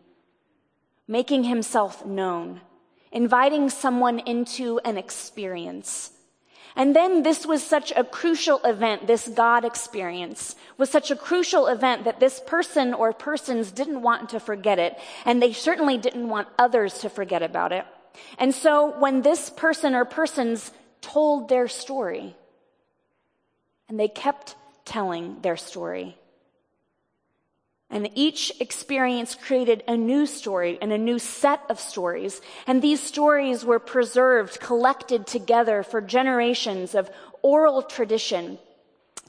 making 1.08 1.46
himself 1.46 2.06
known, 2.06 2.62
inviting 3.12 3.70
someone 3.70 4.20
into 4.20 4.80
an 4.86 4.98
experience. 4.98 6.12
And 6.76 6.96
then 6.96 7.24
this 7.24 7.46
was 7.46 7.64
such 7.64 7.94
a 7.96 8.04
crucial 8.04 8.60
event, 8.64 9.06
this 9.06 9.28
God 9.28 9.64
experience 9.64 10.56
was 10.78 10.90
such 10.90 11.12
a 11.12 11.16
crucial 11.16 11.68
event 11.68 12.06
that 12.06 12.20
this 12.20 12.42
person 12.46 12.94
or 12.94 13.14
persons 13.14 13.72
didn't 13.72 14.02
want 14.02 14.30
to 14.30 14.40
forget 14.40 14.80
it. 14.80 14.98
And 15.26 15.42
they 15.42 15.54
certainly 15.54 15.98
didn't 15.98 16.30
want 16.30 16.48
others 16.58 17.00
to 17.00 17.10
forget 17.10 17.44
about 17.44 17.72
it. 17.72 17.86
And 18.38 18.54
so 18.54 18.98
when 19.00 19.22
this 19.22 19.50
person 19.50 19.96
or 19.96 20.06
persons 20.06 20.72
told 21.02 21.50
their 21.50 21.68
story, 21.68 22.36
and 23.88 24.00
they 24.00 24.08
kept 24.08 24.56
telling 24.86 25.42
their 25.42 25.58
story, 25.58 26.18
and 27.94 28.10
each 28.16 28.52
experience 28.60 29.36
created 29.36 29.84
a 29.88 29.96
new 29.96 30.26
story 30.26 30.80
and 30.82 30.92
a 30.92 30.98
new 30.98 31.20
set 31.20 31.62
of 31.70 31.80
stories. 31.80 32.42
And 32.66 32.82
these 32.82 33.00
stories 33.00 33.64
were 33.64 33.78
preserved, 33.78 34.60
collected 34.60 35.28
together 35.28 35.84
for 35.84 36.02
generations 36.02 36.96
of 36.96 37.12
oral 37.44 37.84
tradition, 37.84 38.58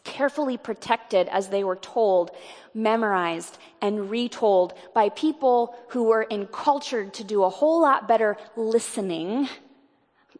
carefully 0.02 0.56
protected 0.56 1.28
as 1.28 1.48
they 1.48 1.62
were 1.62 1.76
told, 1.76 2.30
memorized, 2.72 3.58
and 3.82 4.10
retold 4.10 4.72
by 4.94 5.10
people 5.10 5.76
who 5.88 6.04
were 6.04 6.22
encultured 6.22 7.12
to 7.14 7.22
do 7.22 7.44
a 7.44 7.50
whole 7.50 7.82
lot 7.82 8.08
better 8.08 8.38
listening 8.56 9.46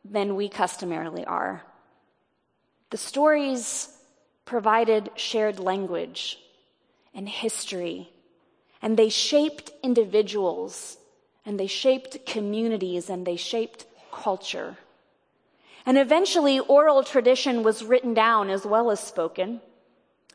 than 0.02 0.35
we 0.35 0.49
customarily 0.49 1.26
are. 1.26 1.62
The 2.88 2.97
stories 2.97 3.90
provided 4.47 5.11
shared 5.14 5.59
language 5.59 6.38
and 7.12 7.28
history 7.28 8.09
and 8.84 8.98
they 8.98 9.08
shaped 9.08 9.70
individuals, 9.82 10.98
and 11.46 11.58
they 11.58 11.66
shaped 11.66 12.26
communities, 12.26 13.08
and 13.08 13.26
they 13.26 13.34
shaped 13.34 13.86
culture. 14.12 14.76
And 15.86 15.96
eventually, 15.96 16.60
oral 16.60 17.02
tradition 17.02 17.62
was 17.62 17.82
written 17.82 18.12
down 18.12 18.50
as 18.50 18.66
well 18.66 18.90
as 18.90 19.00
spoken. 19.00 19.62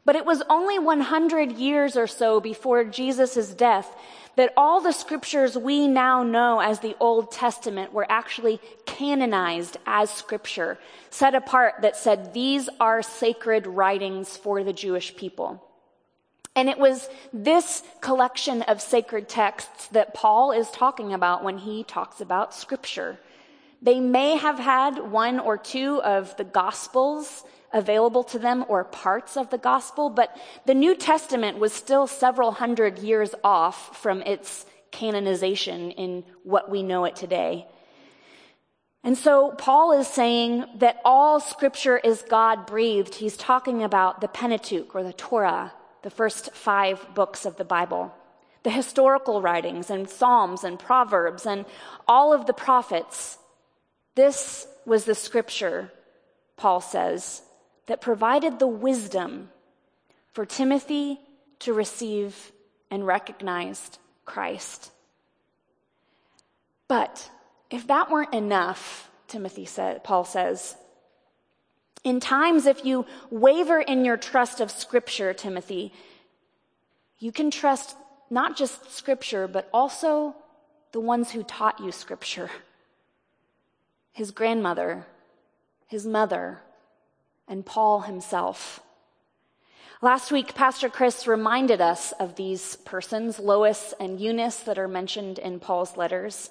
But 0.03 0.15
it 0.15 0.25
was 0.25 0.41
only 0.49 0.79
100 0.79 1.51
years 1.51 1.95
or 1.95 2.07
so 2.07 2.39
before 2.39 2.83
Jesus' 2.83 3.53
death 3.53 3.95
that 4.35 4.51
all 4.57 4.81
the 4.81 4.93
scriptures 4.93 5.55
we 5.55 5.87
now 5.87 6.23
know 6.23 6.59
as 6.59 6.79
the 6.79 6.95
Old 6.99 7.31
Testament 7.31 7.93
were 7.93 8.07
actually 8.09 8.59
canonized 8.87 9.77
as 9.85 10.09
scripture, 10.09 10.79
set 11.11 11.35
apart 11.35 11.75
that 11.83 11.95
said 11.95 12.33
these 12.33 12.67
are 12.79 13.03
sacred 13.03 13.67
writings 13.67 14.35
for 14.35 14.63
the 14.63 14.73
Jewish 14.73 15.15
people. 15.15 15.68
And 16.59 16.67
it 16.67 16.77
was 16.77 17.07
this 17.31 17.83
collection 18.01 18.63
of 18.63 18.81
sacred 18.81 19.29
texts 19.29 19.87
that 19.93 20.13
Paul 20.13 20.51
is 20.51 20.69
talking 20.71 21.13
about 21.13 21.41
when 21.41 21.57
he 21.57 21.85
talks 21.85 22.19
about 22.19 22.53
scripture. 22.53 23.17
They 23.81 24.01
may 24.01 24.35
have 24.35 24.59
had 24.59 25.09
one 25.09 25.39
or 25.39 25.57
two 25.57 26.01
of 26.03 26.35
the 26.35 26.43
gospels 26.43 27.45
available 27.71 28.25
to 28.25 28.39
them 28.39 28.65
or 28.67 28.83
parts 28.83 29.37
of 29.37 29.49
the 29.51 29.57
gospel, 29.57 30.09
but 30.09 30.35
the 30.65 30.73
New 30.73 30.97
Testament 30.97 31.59
was 31.59 31.71
still 31.71 32.07
several 32.07 32.51
hundred 32.51 32.99
years 32.99 33.33
off 33.41 33.97
from 33.97 34.21
its 34.23 34.65
canonization 34.91 35.91
in 35.91 36.25
what 36.43 36.69
we 36.69 36.83
know 36.83 37.05
it 37.05 37.15
today. 37.15 37.67
And 39.01 39.17
so 39.17 39.51
Paul 39.57 39.97
is 39.97 40.10
saying 40.10 40.65
that 40.79 40.99
all 41.05 41.39
scripture 41.39 41.97
is 41.97 42.21
God 42.21 42.65
breathed. 42.65 43.15
He's 43.15 43.38
talking 43.38 43.81
about 43.81 44.19
the 44.19 44.27
Pentateuch 44.27 44.93
or 44.93 45.03
the 45.03 45.13
Torah 45.13 45.71
the 46.01 46.09
first 46.09 46.53
five 46.53 47.13
books 47.13 47.45
of 47.45 47.57
the 47.57 47.65
Bible 47.65 48.13
the 48.63 48.69
historical 48.69 49.41
writings 49.41 49.89
and 49.89 50.09
Psalms 50.09 50.63
and 50.63 50.77
Proverbs 50.77 51.45
and 51.45 51.65
all 52.07 52.33
of 52.33 52.45
the 52.45 52.53
prophets. 52.53 53.38
This 54.15 54.67
was 54.85 55.05
the 55.05 55.15
scripture, 55.15 55.91
Paul 56.57 56.81
says, 56.81 57.41
that 57.85 58.01
provided 58.01 58.59
the 58.59 58.67
wisdom 58.67 59.49
for 60.33 60.45
Timothy 60.45 61.19
to 61.59 61.73
receive 61.73 62.51
and 62.91 63.05
recognize 63.07 63.91
Christ. 64.25 64.91
But 66.88 67.29
if 67.69 67.88
that 67.88 68.12
weren't 68.12 68.33
enough, 68.33 69.09
Timothy 69.27 69.65
said, 69.65 70.03
Paul 70.03 70.25
says, 70.25 70.75
in 72.03 72.19
times, 72.19 72.65
if 72.65 72.85
you 72.85 73.05
waver 73.29 73.79
in 73.79 74.05
your 74.05 74.17
trust 74.17 74.62
of 74.62 74.71
Scripture, 74.71 75.33
Timothy, 75.33 75.93
you 77.19 77.31
can 77.31 77.51
trust 77.51 77.95
not 78.29 78.55
just 78.55 78.91
Scripture, 78.91 79.47
but 79.47 79.69
also 79.73 80.35
the 80.91 80.99
ones 80.99 81.31
who 81.31 81.43
taught 81.43 81.79
you 81.79 81.91
Scripture 81.91 82.49
his 84.12 84.31
grandmother, 84.31 85.05
his 85.88 86.05
mother, 86.05 86.59
and 87.47 87.65
Paul 87.65 88.01
himself. 88.01 88.81
Last 90.01 90.29
week, 90.29 90.55
Pastor 90.55 90.89
Chris 90.89 91.25
reminded 91.25 91.79
us 91.79 92.12
of 92.19 92.35
these 92.35 92.75
persons, 92.77 93.39
Lois 93.39 93.93
and 93.97 94.19
Eunice, 94.19 94.57
that 94.62 94.77
are 94.77 94.89
mentioned 94.89 95.39
in 95.39 95.59
Paul's 95.59 95.95
letters. 95.95 96.49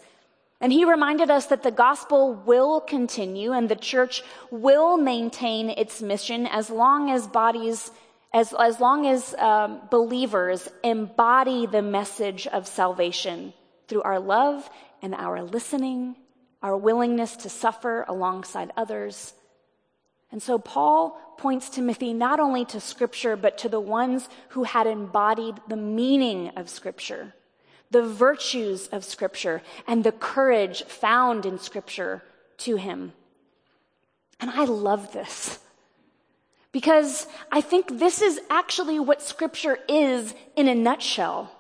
And 0.61 0.73
he 0.73 0.85
reminded 0.85 1.31
us 1.31 1.47
that 1.47 1.63
the 1.63 1.71
gospel 1.71 2.35
will 2.35 2.81
continue 2.81 3.53
and 3.53 3.69
the 3.69 3.77
church 3.77 4.23
will 4.51 4.97
maintain 4.97 5.71
its 5.71 6.03
mission 6.03 6.47
as 6.49 6.69
long 6.69 7.11
as 7.11 7.29
bodies, 7.29 7.93
as, 8.35 8.53
as 8.59 8.81
long 8.81 9.07
as 9.07 9.35
um, 9.35 9.83
believers 9.89 10.69
embody 10.83 11.67
the 11.67 11.83
message 11.83 12.49
of 12.49 12.67
salvation 12.67 13.53
through 13.87 14.03
our 14.03 14.19
love 14.19 14.69
and 15.01 15.15
our 15.15 15.43
listening, 15.43 16.17
our 16.61 16.77
willingness 16.77 17.37
to 17.37 17.49
suffer 17.49 18.05
alongside 18.09 18.73
others. 18.77 19.35
And 20.33 20.43
so 20.43 20.59
Paul 20.59 21.37
points 21.39 21.71
Timothy 21.71 22.13
not 22.13 22.41
only 22.41 22.65
to 22.67 22.81
scripture, 22.81 23.37
but 23.37 23.59
to 23.59 23.69
the 23.69 23.81
ones 23.81 24.29
who 24.51 24.65
had 24.65 24.89
embodied 24.89 25.55
the 25.69 25.77
meaning 25.77 26.49
of 26.57 26.69
scripture 26.69 27.33
the 27.91 28.03
virtues 28.03 28.89
of 28.89 29.05
Scripture 29.05 29.63
and 29.87 30.05
the 30.05 30.13
courage 30.13 30.83
found 30.85 31.47
in 31.47 31.59
Scripture 31.59 32.23
to 32.59 32.77
him. 32.77 33.13
And 34.41 34.51
I 34.51 34.65
love 34.65 35.13
this 35.13 35.59
because 36.73 37.27
I 37.51 37.61
think 37.61 37.99
this 37.99 38.23
is 38.23 38.41
actually 38.51 39.01
what 39.01 39.23
Scripture 39.23 39.79
is 39.89 40.35
in 40.55 40.69
a 40.69 40.75
nutshell. 40.75 41.51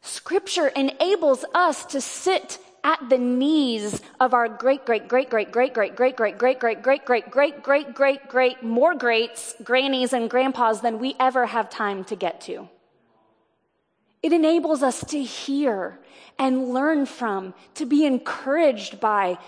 Scripture 0.00 0.68
enables 0.68 1.44
us 1.54 1.84
to 1.86 2.00
sit 2.00 2.58
at 2.84 3.08
the 3.08 3.18
knees 3.18 4.00
of 4.20 4.32
our 4.32 4.48
great, 4.48 4.86
great, 4.86 5.08
great, 5.08 5.28
great, 5.28 5.50
great, 5.50 5.74
great, 5.74 5.96
great, 5.96 6.16
great, 6.16 6.38
great, 6.38 6.58
great, 6.58 6.82
great, 6.82 7.02
great, 7.02 7.30
great, 7.30 7.64
great, 7.64 7.94
great, 7.94 8.28
great, 8.28 8.62
more 8.62 8.94
greats, 8.94 9.54
grannies, 9.64 10.12
and 10.12 10.30
grandpas 10.30 10.80
than 10.80 10.98
we 10.98 11.16
ever 11.18 11.46
have 11.46 11.68
time 11.68 12.04
to 12.04 12.16
get 12.16 12.40
to. 12.42 12.68
It 14.22 14.32
enables 14.32 14.82
us 14.82 15.04
to 15.06 15.22
hear 15.22 15.98
and 16.38 16.70
learn 16.70 17.06
from, 17.06 17.54
to 17.74 17.86
be 17.86 18.04
encouraged 18.04 19.00
by 19.00 19.38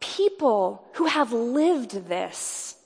people 0.00 0.86
who 0.94 1.06
have 1.06 1.32
lived 1.32 2.08
this. 2.08 2.76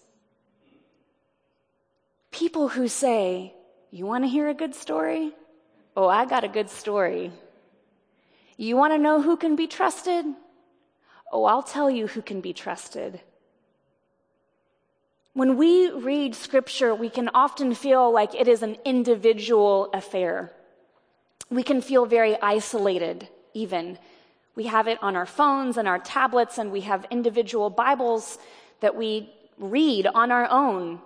People 2.30 2.68
who 2.68 2.88
say, 2.88 3.54
You 3.90 4.06
want 4.06 4.24
to 4.24 4.28
hear 4.28 4.48
a 4.48 4.54
good 4.54 4.74
story? 4.74 5.32
Oh, 5.96 6.08
I 6.08 6.26
got 6.26 6.44
a 6.44 6.48
good 6.48 6.70
story. 6.70 7.32
You 8.56 8.76
want 8.76 8.92
to 8.92 8.98
know 8.98 9.22
who 9.22 9.36
can 9.36 9.56
be 9.56 9.66
trusted? 9.66 10.24
Oh, 11.30 11.44
I'll 11.44 11.62
tell 11.62 11.90
you 11.90 12.08
who 12.08 12.22
can 12.22 12.40
be 12.40 12.52
trusted. 12.52 13.20
When 15.34 15.56
we 15.56 15.90
read 15.90 16.34
scripture, 16.34 16.94
we 16.94 17.10
can 17.10 17.28
often 17.32 17.74
feel 17.74 18.12
like 18.12 18.34
it 18.34 18.48
is 18.48 18.62
an 18.62 18.76
individual 18.84 19.88
affair 19.92 20.52
we 21.50 21.62
can 21.62 21.80
feel 21.80 22.06
very 22.06 22.40
isolated, 22.40 23.28
even. 23.54 23.98
We 24.54 24.64
have 24.64 24.88
it 24.88 24.98
on 25.02 25.16
our 25.16 25.26
phones 25.26 25.76
and 25.76 25.88
our 25.88 25.98
tablets, 25.98 26.58
and 26.58 26.70
we 26.72 26.82
have 26.82 27.06
individual 27.10 27.70
Bibles 27.70 28.38
that 28.80 28.96
we 28.96 29.32
read 29.56 30.06
on 30.06 30.30
our 30.30 30.48
own. 30.50 31.00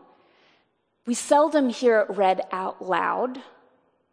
We 1.07 1.15
seldom 1.15 1.69
hear 1.69 2.01
it 2.01 2.17
read 2.17 2.43
out 2.53 2.83
loud, 2.83 3.41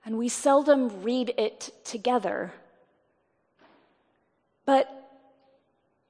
and 0.05 0.17
we 0.17 0.29
seldom 0.29 1.03
read 1.03 1.33
it 1.37 1.71
together. 1.83 2.53
But 4.65 4.87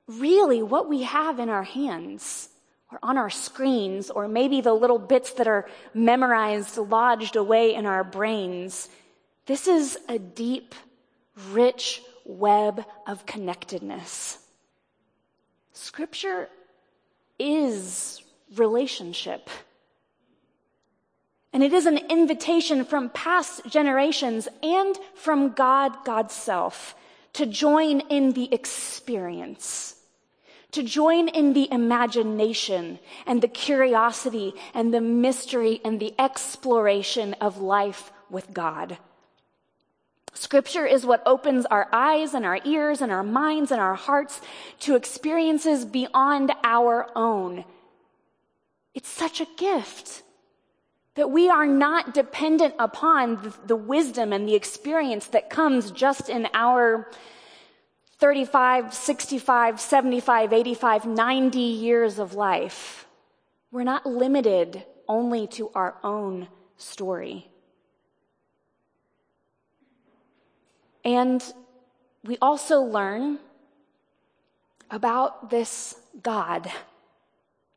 really 0.07 0.63
what 0.63 0.89
we 0.89 1.03
have 1.03 1.39
in 1.39 1.49
our 1.49 1.63
hands 1.63 2.49
or 2.91 2.99
on 3.03 3.17
our 3.17 3.29
screens, 3.29 4.09
or 4.09 4.27
maybe 4.27 4.61
the 4.61 4.73
little 4.73 4.97
bits 4.97 5.33
that 5.33 5.47
are 5.47 5.69
memorized, 5.93 6.77
lodged 6.77 7.35
away 7.35 7.75
in 7.75 7.85
our 7.85 8.03
brains. 8.03 8.89
This 9.49 9.67
is 9.67 9.97
a 10.07 10.19
deep, 10.19 10.75
rich 11.49 12.03
web 12.23 12.85
of 13.07 13.25
connectedness. 13.25 14.37
Scripture 15.73 16.49
is 17.39 18.21
relationship. 18.55 19.49
And 21.51 21.63
it 21.63 21.73
is 21.73 21.87
an 21.87 21.97
invitation 22.11 22.85
from 22.85 23.09
past 23.09 23.65
generations 23.65 24.47
and 24.61 24.95
from 25.15 25.53
God, 25.53 26.05
God's 26.05 26.35
self, 26.35 26.93
to 27.33 27.47
join 27.47 28.01
in 28.01 28.33
the 28.33 28.53
experience, 28.53 29.95
to 30.73 30.83
join 30.83 31.27
in 31.27 31.53
the 31.53 31.71
imagination 31.71 32.99
and 33.25 33.41
the 33.41 33.47
curiosity 33.47 34.53
and 34.75 34.93
the 34.93 35.01
mystery 35.01 35.81
and 35.83 35.99
the 35.99 36.13
exploration 36.19 37.33
of 37.41 37.57
life 37.57 38.11
with 38.29 38.53
God. 38.53 38.99
Scripture 40.33 40.85
is 40.85 41.05
what 41.05 41.23
opens 41.25 41.65
our 41.65 41.87
eyes 41.91 42.33
and 42.33 42.45
our 42.45 42.59
ears 42.63 43.01
and 43.01 43.11
our 43.11 43.23
minds 43.23 43.71
and 43.71 43.81
our 43.81 43.95
hearts 43.95 44.41
to 44.79 44.95
experiences 44.95 45.85
beyond 45.85 46.51
our 46.63 47.09
own. 47.15 47.65
It's 48.93 49.09
such 49.09 49.41
a 49.41 49.47
gift 49.57 50.23
that 51.15 51.31
we 51.31 51.49
are 51.49 51.67
not 51.67 52.13
dependent 52.13 52.73
upon 52.79 53.41
the, 53.41 53.53
the, 53.67 53.75
wisdom 53.75 54.31
and 54.31 54.47
the 54.47 54.55
experience 54.55 55.27
that 55.27 55.49
comes 55.49 55.91
just 55.91 56.29
in 56.29 56.47
our 56.53 57.09
35, 58.19 58.93
65, 58.93 59.81
75, 59.81 60.53
85, 60.53 61.05
90 61.05 61.59
years 61.59 62.19
of 62.19 62.35
life. 62.35 63.05
We're 63.71 63.83
not 63.83 64.05
limited 64.05 64.85
only 65.07 65.47
to 65.47 65.69
our 65.75 65.95
own 66.03 66.47
story. 66.77 67.49
And 71.09 71.43
we 72.23 72.37
also 72.39 72.81
learn 72.81 73.39
about 74.91 75.49
this 75.49 75.95
God 76.21 76.71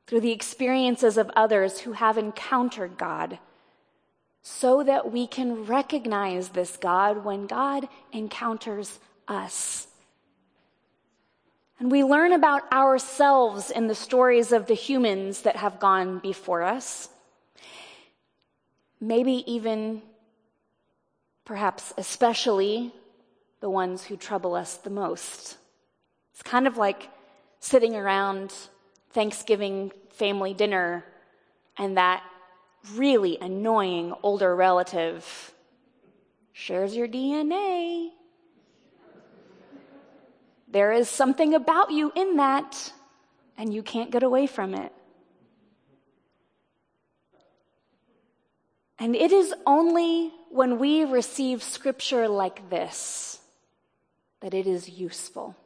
through 0.06 0.20
the 0.20 0.32
experiences 0.32 1.16
of 1.16 1.30
others 1.34 1.80
who 1.80 1.92
have 1.92 2.18
encountered 2.18 2.98
God 2.98 3.38
so 4.42 4.82
that 4.82 5.10
we 5.10 5.26
can 5.26 5.64
recognize 5.64 6.50
this 6.50 6.76
God 6.76 7.24
when 7.24 7.46
God 7.46 7.88
encounters 8.12 8.98
us. 9.26 9.86
And 11.80 11.90
we 11.90 12.04
learn 12.04 12.32
about 12.32 12.70
ourselves 12.70 13.70
in 13.70 13.86
the 13.86 13.94
stories 13.94 14.52
of 14.52 14.66
the 14.66 14.74
humans 14.74 15.40
that 15.42 15.56
have 15.56 15.80
gone 15.80 16.18
before 16.18 16.62
us. 16.62 17.08
Maybe 19.00 19.42
even, 19.50 20.02
perhaps 21.46 21.94
especially, 21.96 22.92
the 23.62 23.70
ones 23.70 24.02
who 24.02 24.16
trouble 24.16 24.54
us 24.54 24.76
the 24.78 24.90
most. 24.90 25.56
It's 26.34 26.42
kind 26.42 26.66
of 26.66 26.76
like 26.76 27.08
sitting 27.60 27.94
around 27.94 28.52
Thanksgiving 29.12 29.92
family 30.10 30.52
dinner 30.52 31.04
and 31.78 31.96
that 31.96 32.24
really 32.94 33.38
annoying 33.40 34.12
older 34.24 34.54
relative 34.54 35.54
shares 36.52 36.96
your 36.96 37.06
DNA. 37.06 38.10
There 40.66 40.90
is 40.90 41.08
something 41.08 41.54
about 41.54 41.92
you 41.92 42.12
in 42.16 42.38
that, 42.38 42.92
and 43.56 43.72
you 43.72 43.82
can't 43.84 44.10
get 44.10 44.24
away 44.24 44.48
from 44.48 44.74
it. 44.74 44.92
And 48.98 49.14
it 49.14 49.30
is 49.30 49.54
only 49.66 50.32
when 50.50 50.80
we 50.80 51.04
receive 51.04 51.62
scripture 51.62 52.26
like 52.26 52.68
this 52.68 53.38
that 54.42 54.54
it 54.54 54.66
is 54.66 54.88
useful. 54.88 55.56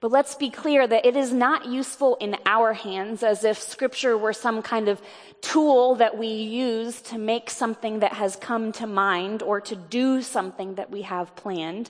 But 0.00 0.10
let's 0.10 0.34
be 0.34 0.50
clear 0.50 0.84
that 0.84 1.06
it 1.06 1.14
is 1.14 1.32
not 1.32 1.66
useful 1.66 2.16
in 2.16 2.36
our 2.44 2.72
hands 2.72 3.22
as 3.22 3.44
if 3.44 3.58
scripture 3.58 4.18
were 4.18 4.32
some 4.32 4.60
kind 4.60 4.88
of 4.88 5.00
tool 5.40 5.94
that 5.94 6.18
we 6.18 6.26
use 6.26 7.00
to 7.02 7.18
make 7.18 7.48
something 7.48 8.00
that 8.00 8.14
has 8.14 8.34
come 8.34 8.72
to 8.72 8.86
mind 8.88 9.44
or 9.44 9.60
to 9.60 9.76
do 9.76 10.20
something 10.20 10.74
that 10.74 10.90
we 10.90 11.02
have 11.02 11.36
planned. 11.36 11.88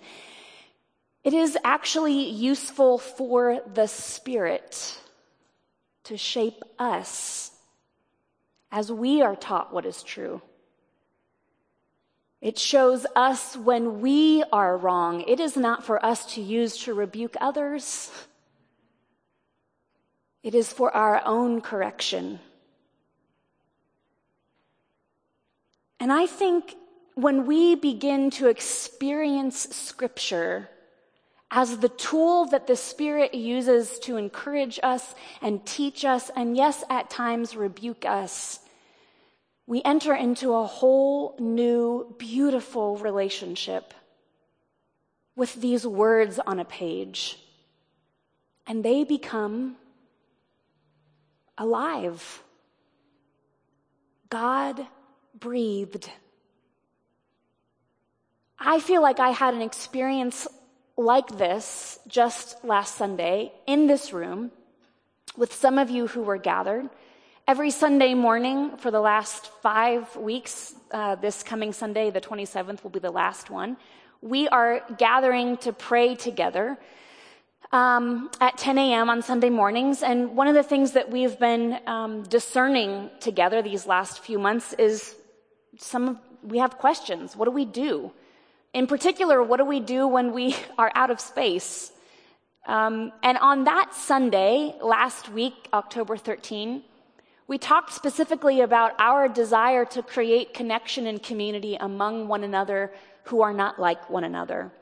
It 1.24 1.33
is 1.33 1.57
actually 1.64 2.28
useful 2.28 2.98
for 2.98 3.62
the 3.72 3.87
Spirit 3.87 4.98
to 6.05 6.18
shape 6.18 6.62
us 6.78 7.50
as 8.70 8.92
we 8.92 9.22
are 9.22 9.37
taught 9.37 9.72
what 9.72 9.87
is 9.87 10.02
true. 10.02 10.42
It 12.42 12.59
shows 12.59 13.07
us 13.14 13.57
when 13.57 14.00
we 14.00 14.42
are 14.52 14.76
wrong. 14.76 15.22
It 15.28 15.38
is 15.38 15.57
not 15.57 15.87
for 15.87 16.05
us 16.05 16.35
to 16.35 16.42
use 16.42 16.76
to 16.78 16.92
rebuke 16.92 17.37
others. 17.40 18.11
It 20.42 20.57
is 20.57 20.72
for 20.72 20.94
our 20.94 21.22
own 21.24 21.61
correction. 21.61 22.40
And 26.00 26.12
I 26.12 26.26
think 26.26 26.74
when 27.14 27.46
we 27.46 27.76
begin 27.76 28.31
to 28.31 28.48
experience 28.48 29.68
Scripture 29.70 30.68
as 31.48 31.78
the 31.78 31.90
tool 31.90 32.46
that 32.46 32.66
the 32.66 32.74
Spirit 32.74 33.35
uses 33.35 34.00
to 34.00 34.16
encourage 34.16 34.81
us 34.83 35.14
and 35.40 35.64
teach 35.64 36.05
us, 36.05 36.28
and 36.35 36.57
yes, 36.57 36.83
at 36.90 37.09
times 37.09 37.55
rebuke 37.55 38.05
us, 38.05 38.59
we 39.72 39.80
enter 39.87 40.12
into 40.14 40.52
a 40.52 40.66
whole 40.66 41.35
new, 41.38 42.14
beautiful 42.18 42.98
relationship 42.98 43.94
with 45.35 45.54
these 45.62 45.87
words 45.87 46.38
on 46.46 46.58
a 46.58 46.64
page. 46.66 47.38
And 48.66 48.85
they 48.85 49.04
become 49.04 49.76
alive. 51.56 52.42
God 54.28 54.87
breathed. 55.40 56.11
I 58.58 58.78
feel 58.78 59.00
like 59.00 59.20
I 59.20 59.30
had 59.30 59.54
an 59.54 59.62
experience 59.62 60.46
like 60.98 61.38
this 61.38 61.98
just 62.06 62.62
last 62.62 62.96
Sunday 62.96 63.54
in 63.66 63.87
this 63.87 64.12
room 64.12 64.50
with 65.35 65.54
some 65.54 65.78
of 65.78 65.88
you 65.88 66.08
who 66.08 66.20
were 66.20 66.37
gathered. 66.37 66.90
Every 67.48 67.72
Sunday 67.72 68.14
morning 68.14 68.76
for 68.76 68.92
the 68.92 69.00
last 69.00 69.50
five 69.62 70.14
weeks, 70.14 70.76
uh, 70.92 71.16
this 71.16 71.42
coming 71.42 71.72
Sunday, 71.72 72.09
the 72.11 72.20
27th, 72.20 72.85
will 72.85 72.90
be 72.90 73.00
the 73.00 73.11
last 73.11 73.50
one. 73.50 73.76
We 74.20 74.46
are 74.46 74.83
gathering 74.96 75.57
to 75.59 75.72
pray 75.72 76.14
together 76.14 76.78
um, 77.72 78.31
at 78.40 78.59
10 78.59 78.78
a.m. 78.78 79.11
on 79.11 79.22
Sunday 79.22 79.50
mornings. 79.50 80.05
And 80.05 80.37
one 80.37 80.46
of 80.46 80.55
the 80.55 80.62
things 80.62 80.92
that 80.92 81.11
we've 81.11 81.37
been 81.37 81.81
um, 81.88 82.22
discerning 82.22 83.11
together 83.18 83.61
these 83.61 83.88
last 83.88 84.20
few 84.20 84.38
months 84.38 84.72
is 84.74 85.16
some 85.78 86.11
of, 86.11 86.18
we 86.44 86.59
have 86.59 86.78
questions. 86.78 87.35
What 87.35 87.46
do 87.46 87.50
we 87.50 87.64
do? 87.64 88.12
In 88.72 88.87
particular, 88.87 89.42
what 89.42 89.57
do 89.57 89.64
we 89.64 89.81
do 89.81 90.07
when 90.07 90.33
we 90.33 90.55
are 90.78 90.92
out 90.94 91.11
of 91.11 91.18
space? 91.18 91.90
Um, 92.68 93.11
and 93.24 93.37
on 93.38 93.64
that 93.64 93.96
Sunday, 93.96 94.76
last 94.81 95.28
week, 95.28 95.68
October 95.72 96.16
13, 96.16 96.85
we 97.48 97.59
talked 97.59 97.92
specifically 97.92 98.61
about 98.61 98.92
our 98.98 99.28
desire 99.28 99.85
to 99.87 100.02
create 100.02 100.55
connection 100.55 101.07
and 101.07 101.22
community 101.22 101.76
among 101.78 102.28
one 102.28 102.44
another 102.44 102.92
who 103.24 103.42
are 103.42 103.52
not 103.52 103.78
like 103.78 104.09
one 104.09 104.24
another. 104.24 104.72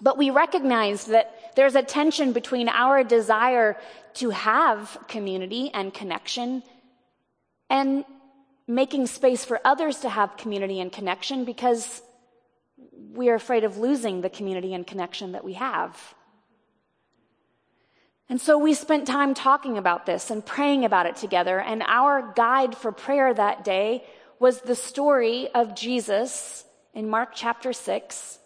But 0.00 0.18
we 0.18 0.30
recognized 0.30 1.08
that 1.08 1.54
there's 1.56 1.74
a 1.74 1.82
tension 1.82 2.32
between 2.32 2.68
our 2.68 3.02
desire 3.02 3.76
to 4.14 4.30
have 4.30 4.98
community 5.08 5.70
and 5.72 5.92
connection 5.94 6.62
and 7.70 8.04
making 8.68 9.06
space 9.06 9.44
for 9.44 9.60
others 9.64 10.00
to 10.00 10.08
have 10.08 10.36
community 10.36 10.80
and 10.80 10.92
connection 10.92 11.44
because 11.44 12.02
we're 12.92 13.34
afraid 13.34 13.64
of 13.64 13.78
losing 13.78 14.20
the 14.20 14.30
community 14.30 14.74
and 14.74 14.86
connection 14.86 15.32
that 15.32 15.44
we 15.44 15.54
have. 15.54 16.14
And 18.28 18.40
so 18.40 18.58
we 18.58 18.74
spent 18.74 19.06
time 19.06 19.34
talking 19.34 19.78
about 19.78 20.04
this 20.04 20.30
and 20.30 20.44
praying 20.44 20.84
about 20.84 21.06
it 21.06 21.16
together. 21.16 21.60
And 21.60 21.82
our 21.86 22.32
guide 22.34 22.76
for 22.76 22.90
prayer 22.90 23.32
that 23.32 23.64
day 23.64 24.04
was 24.40 24.60
the 24.60 24.74
story 24.74 25.48
of 25.54 25.76
Jesus 25.76 26.64
in 26.92 27.08
Mark 27.08 27.30
chapter 27.34 27.72
6, 27.72 28.38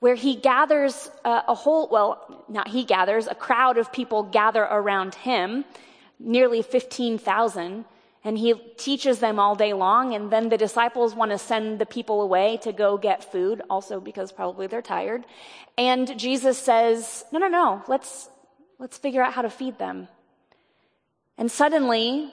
where 0.00 0.14
he 0.14 0.36
gathers 0.36 1.10
a, 1.24 1.42
a 1.48 1.54
whole, 1.54 1.88
well, 1.90 2.44
not 2.48 2.68
he 2.68 2.84
gathers, 2.84 3.26
a 3.26 3.34
crowd 3.34 3.76
of 3.78 3.92
people 3.92 4.22
gather 4.22 4.62
around 4.62 5.14
him, 5.14 5.64
nearly 6.18 6.62
15,000. 6.62 7.84
and 8.24 8.38
he 8.38 8.54
teaches 8.78 9.18
them 9.18 9.38
all 9.38 9.54
day 9.54 9.74
long. 9.74 10.14
And 10.14 10.30
then 10.30 10.48
the 10.48 10.56
disciples 10.56 11.14
want 11.14 11.30
to 11.30 11.38
send 11.38 11.78
the 11.78 11.86
people 11.86 12.22
away 12.22 12.58
to 12.62 12.72
go 12.72 12.96
get 12.96 13.30
food, 13.30 13.60
also 13.68 14.00
because 14.00 14.32
probably 14.32 14.66
they're 14.66 14.82
tired. 14.82 15.24
And 15.76 16.18
Jesus 16.18 16.58
says, 16.58 17.24
no, 17.32 17.38
no, 17.38 17.48
no, 17.48 17.82
let's, 17.86 18.30
let's 18.78 18.98
figure 18.98 19.22
out 19.22 19.32
how 19.32 19.42
to 19.42 19.50
feed 19.50 19.78
them. 19.78 20.08
And 21.36 21.50
suddenly, 21.50 22.32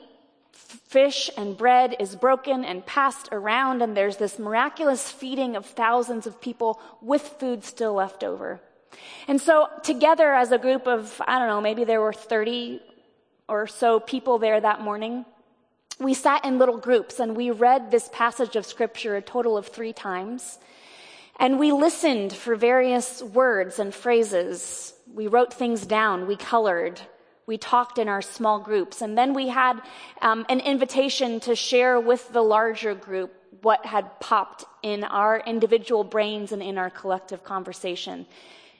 fish 0.52 1.30
and 1.38 1.58
bread 1.58 1.96
is 2.00 2.16
broken 2.16 2.64
and 2.64 2.86
passed 2.86 3.30
around, 3.32 3.82
and 3.82 3.96
there's 3.96 4.18
this 4.18 4.38
miraculous 4.38 5.10
feeding 5.12 5.56
of 5.56 5.66
thousands 5.66 6.28
of 6.28 6.42
people 6.42 6.80
with 7.02 7.22
food 7.40 7.64
still 7.64 7.94
left 7.94 8.24
over. 8.24 8.60
And 9.28 9.40
so, 9.40 9.68
together 9.84 10.34
as 10.34 10.52
a 10.52 10.58
group 10.58 10.88
of, 10.88 11.22
I 11.26 11.40
don't 11.40 11.48
know, 11.48 11.62
maybe 11.62 11.84
there 11.84 12.02
were 12.02 12.14
30 12.14 12.82
or 13.48 13.68
so 13.68 14.00
people 14.00 14.38
there 14.40 14.60
that 14.60 14.82
morning, 14.82 15.26
we 16.00 16.14
sat 16.14 16.46
in 16.46 16.58
little 16.58 16.78
groups 16.78 17.20
and 17.20 17.36
we 17.36 17.52
read 17.52 17.92
this 17.92 18.10
passage 18.12 18.56
of 18.56 18.66
scripture 18.66 19.16
a 19.16 19.22
total 19.22 19.58
of 19.58 19.68
three 19.68 19.94
times. 19.94 20.58
And 21.40 21.60
we 21.60 21.72
listened 21.72 22.34
for 22.34 22.56
various 22.56 23.22
words 23.22 23.80
and 23.80 23.94
phrases. 23.94 24.94
We 25.14 25.28
wrote 25.28 25.54
things 25.54 25.86
down. 25.86 26.28
We 26.28 26.36
colored. 26.36 27.02
We 27.46 27.58
talked 27.58 27.98
in 27.98 28.08
our 28.08 28.22
small 28.22 28.60
groups. 28.60 29.02
And 29.02 29.18
then 29.18 29.34
we 29.34 29.50
had 29.50 29.82
um, 30.22 30.46
an 30.50 30.60
invitation 30.60 31.40
to 31.42 31.56
share 31.56 32.00
with 32.00 32.32
the 32.32 32.42
larger 32.42 32.96
group 32.96 33.34
what 33.62 33.86
had 33.86 34.20
popped 34.20 34.66
in 34.82 35.04
our 35.04 35.40
individual 35.40 36.04
brains 36.04 36.52
and 36.52 36.64
in 36.64 36.78
our 36.78 36.90
collective 36.90 37.44
conversation. 37.44 38.26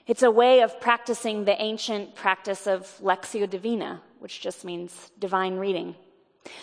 It's 0.06 0.22
a 0.22 0.30
way 0.30 0.62
of 0.62 0.80
practicing 0.80 1.44
the 1.44 1.60
ancient 1.60 2.14
practice 2.14 2.66
of 2.66 2.86
Lectio 3.00 3.48
Divina, 3.48 4.00
which 4.18 4.40
just 4.40 4.64
means 4.64 5.10
divine 5.18 5.56
reading. 5.56 5.94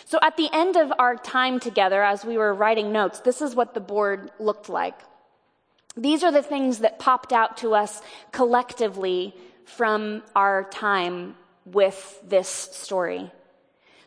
So 0.04 0.18
at 0.22 0.36
the 0.36 0.50
end 0.52 0.76
of 0.76 0.92
our 0.98 1.16
time 1.16 1.58
together, 1.58 2.02
as 2.02 2.24
we 2.24 2.36
were 2.36 2.52
writing 2.52 2.92
notes, 2.92 3.20
this 3.20 3.40
is 3.40 3.54
what 3.54 3.72
the 3.72 3.80
board 3.80 4.30
looked 4.38 4.68
like. 4.68 4.98
These 5.96 6.22
are 6.22 6.30
the 6.32 6.42
things 6.42 6.80
that 6.80 6.98
popped 6.98 7.32
out 7.32 7.56
to 7.58 7.74
us 7.74 8.02
collectively 8.30 9.34
from 9.76 10.22
our 10.34 10.64
time 10.64 11.36
with 11.64 12.20
this 12.26 12.48
story. 12.48 13.30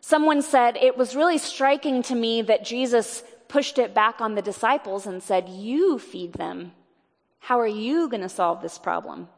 Someone 0.00 0.42
said, 0.42 0.76
It 0.76 0.96
was 0.96 1.16
really 1.16 1.38
striking 1.38 2.02
to 2.04 2.14
me 2.14 2.42
that 2.42 2.64
Jesus 2.64 3.22
pushed 3.48 3.78
it 3.78 3.94
back 3.94 4.20
on 4.20 4.34
the 4.34 4.42
disciples 4.42 5.06
and 5.06 5.22
said, 5.22 5.48
You 5.48 5.98
feed 5.98 6.34
them. 6.34 6.72
How 7.40 7.58
are 7.60 7.66
you 7.66 8.08
going 8.08 8.22
to 8.22 8.28
solve 8.28 8.62
this 8.62 8.78
problem? 8.78 9.28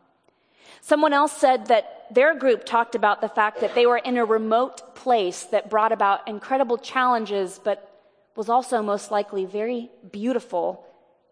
Someone 0.80 1.12
else 1.12 1.32
said 1.32 1.66
that 1.66 2.06
their 2.10 2.34
group 2.34 2.64
talked 2.64 2.94
about 2.94 3.20
the 3.20 3.28
fact 3.28 3.60
that 3.60 3.74
they 3.74 3.86
were 3.86 3.98
in 3.98 4.16
a 4.16 4.24
remote 4.24 4.94
place 4.94 5.42
that 5.44 5.70
brought 5.70 5.92
about 5.92 6.28
incredible 6.28 6.78
challenges, 6.78 7.60
but 7.62 7.90
was 8.36 8.48
also 8.48 8.82
most 8.82 9.10
likely 9.10 9.44
very 9.44 9.90
beautiful, 10.12 10.84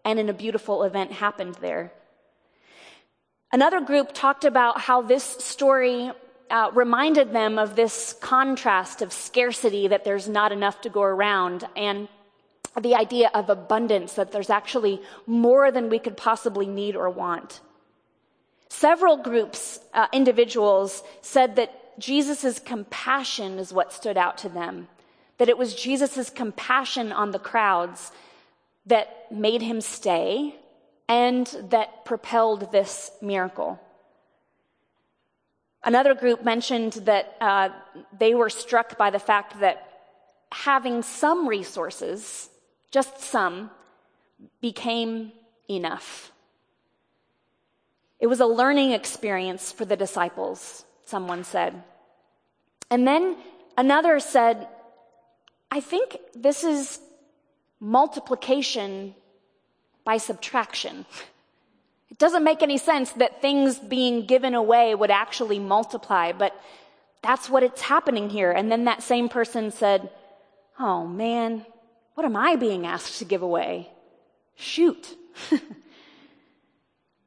and 0.05 0.19
in 0.19 0.29
a 0.29 0.33
beautiful 0.33 0.83
event 0.83 1.13
happened 1.13 1.55
there. 1.61 1.93
Another 3.55 3.81
group 3.81 4.11
talked 4.13 4.45
about 4.45 4.81
how 4.81 5.01
this 5.01 5.23
story 5.23 6.11
uh, 6.51 6.71
reminded 6.75 7.33
them 7.33 7.57
of 7.57 7.77
this 7.77 8.13
contrast 8.21 9.01
of 9.01 9.13
scarcity, 9.13 9.87
that 9.87 10.03
there's 10.03 10.29
not 10.29 10.51
enough 10.51 10.81
to 10.81 10.89
go 10.89 11.03
around, 11.03 11.63
and 11.77 12.09
the 12.81 12.97
idea 12.97 13.31
of 13.33 13.49
abundance, 13.51 14.15
that 14.15 14.33
there's 14.33 14.51
actually 14.51 15.01
more 15.29 15.71
than 15.71 15.89
we 15.89 16.01
could 16.01 16.17
possibly 16.17 16.67
need 16.67 16.97
or 16.97 17.09
want. 17.09 17.61
Several 18.71 19.19
groups, 19.19 19.79
uh, 19.95 20.09
individuals, 20.13 21.05
said 21.23 21.55
that 21.55 21.97
Jesus' 21.97 22.59
compassion 22.59 23.61
is 23.61 23.73
what 23.73 23.93
stood 23.93 24.17
out 24.17 24.37
to 24.39 24.49
them, 24.49 24.89
that 25.39 25.49
it 25.49 25.57
was 25.57 25.77
Jesus' 25.77 26.29
compassion 26.29 27.13
on 27.13 27.31
the 27.31 27.39
crowds 27.39 28.11
that 28.85 29.31
made 29.31 29.63
him 29.63 29.81
stay 29.81 30.57
and 31.09 31.47
that 31.71 32.05
propelled 32.05 32.73
this 32.73 33.11
miracle. 33.21 33.81
Another 35.83 36.15
group 36.15 36.43
mentioned 36.43 36.93
that 37.05 37.37
uh, 37.41 37.69
they 38.19 38.35
were 38.35 38.49
struck 38.49 38.97
by 38.97 39.11
the 39.11 39.19
fact 39.19 39.61
that 39.61 39.87
having 40.51 41.03
some 41.03 41.47
resources, 41.47 42.49
just 42.91 43.21
some, 43.21 43.71
became 44.61 45.33
enough. 45.69 46.33
It 48.19 48.29
was 48.29 48.41
a 48.41 48.47
learning 48.47 48.93
experience 48.93 49.73
for 49.73 49.85
the 49.85 49.97
disciples, 49.97 50.85
someone 51.05 51.45
said. 51.45 51.83
And 52.91 53.07
then 53.07 53.37
another 53.77 54.21
said, 54.21 54.69
I 55.71 55.81
think 55.81 56.17
this 56.35 56.65
is 56.65 57.01
multiplication 57.81 59.15
by 60.05 60.19
subtraction. 60.19 61.07
It 62.11 62.19
doesn't 62.19 62.45
make 62.45 62.63
any 62.63 62.79
sense 62.79 63.13
that 63.13 63.41
things 63.41 63.79
being 63.79 64.27
given 64.27 64.55
away 64.55 64.95
would 64.95 65.11
actually 65.11 65.59
multiply, 65.59 66.33
but 66.33 66.59
that's 67.23 67.49
what 67.49 67.63
it's 67.63 67.81
happening 67.83 68.31
here. 68.31 68.53
And 68.53 68.71
then 68.71 68.85
that 68.85 69.03
same 69.03 69.29
person 69.29 69.71
said, 69.71 70.11
Oh 70.79 71.07
man, 71.07 71.65
what 72.15 72.25
am 72.25 72.37
I 72.37 72.57
being 72.57 72.87
asked 72.87 73.19
to 73.19 73.25
give 73.25 73.43
away? 73.43 73.91
Shoot. 74.55 75.17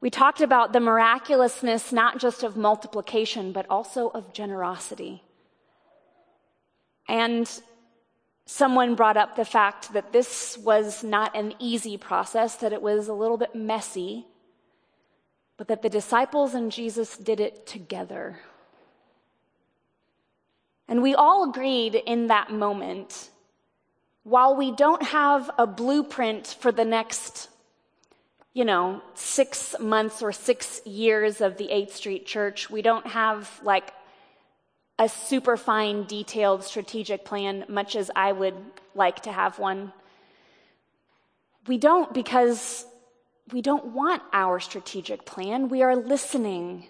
We 0.00 0.10
talked 0.10 0.40
about 0.40 0.72
the 0.72 0.80
miraculousness 0.80 1.92
not 1.92 2.18
just 2.18 2.44
of 2.44 2.56
multiplication, 2.56 3.52
but 3.52 3.66
also 3.68 4.10
of 4.10 4.32
generosity. 4.32 5.22
And 7.08 7.50
someone 8.50 8.94
brought 8.94 9.18
up 9.18 9.36
the 9.36 9.44
fact 9.44 9.92
that 9.92 10.10
this 10.10 10.56
was 10.56 11.04
not 11.04 11.36
an 11.36 11.52
easy 11.58 11.98
process, 11.98 12.56
that 12.56 12.72
it 12.72 12.80
was 12.80 13.06
a 13.06 13.12
little 13.12 13.36
bit 13.36 13.54
messy, 13.54 14.26
but 15.58 15.68
that 15.68 15.82
the 15.82 15.90
disciples 15.90 16.54
and 16.54 16.72
Jesus 16.72 17.18
did 17.18 17.40
it 17.40 17.66
together. 17.66 18.40
And 20.88 21.02
we 21.02 21.14
all 21.14 21.50
agreed 21.50 21.94
in 21.94 22.28
that 22.28 22.50
moment, 22.50 23.28
while 24.22 24.56
we 24.56 24.72
don't 24.72 25.02
have 25.02 25.50
a 25.58 25.66
blueprint 25.66 26.56
for 26.58 26.72
the 26.72 26.86
next 26.86 27.50
you 28.54 28.64
know, 28.64 29.00
six 29.14 29.76
months 29.78 30.20
or 30.22 30.32
six 30.32 30.84
years 30.84 31.40
of 31.40 31.58
the 31.58 31.68
8th 31.68 31.92
Street 31.92 32.26
Church. 32.26 32.68
We 32.68 32.82
don't 32.82 33.06
have 33.06 33.60
like 33.62 33.92
a 34.98 35.08
super 35.08 35.56
fine, 35.56 36.04
detailed 36.04 36.64
strategic 36.64 37.24
plan, 37.24 37.64
much 37.68 37.94
as 37.94 38.10
I 38.16 38.32
would 38.32 38.56
like 38.94 39.20
to 39.22 39.32
have 39.32 39.58
one. 39.58 39.92
We 41.66 41.78
don't 41.78 42.12
because 42.12 42.84
we 43.52 43.62
don't 43.62 43.86
want 43.86 44.22
our 44.32 44.60
strategic 44.60 45.24
plan. 45.24 45.68
We 45.68 45.82
are 45.82 45.94
listening 45.96 46.88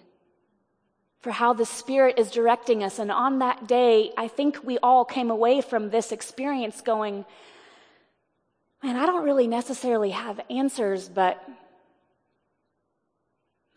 for 1.21 1.31
how 1.31 1.53
the 1.53 1.65
Spirit 1.65 2.17
is 2.17 2.31
directing 2.31 2.83
us. 2.83 2.97
And 2.97 3.11
on 3.11 3.39
that 3.39 3.67
day, 3.67 4.11
I 4.17 4.27
think 4.27 4.63
we 4.63 4.77
all 4.79 5.03
came 5.05 5.29
away 5.29 5.61
from 5.61 5.89
this 5.89 6.11
experience 6.11 6.81
going, 6.81 7.25
man, 8.81 8.95
I 8.95 9.05
don't 9.05 9.25
really 9.25 9.47
necessarily 9.47 10.11
have 10.11 10.39
answers, 10.49 11.09
but 11.09 11.45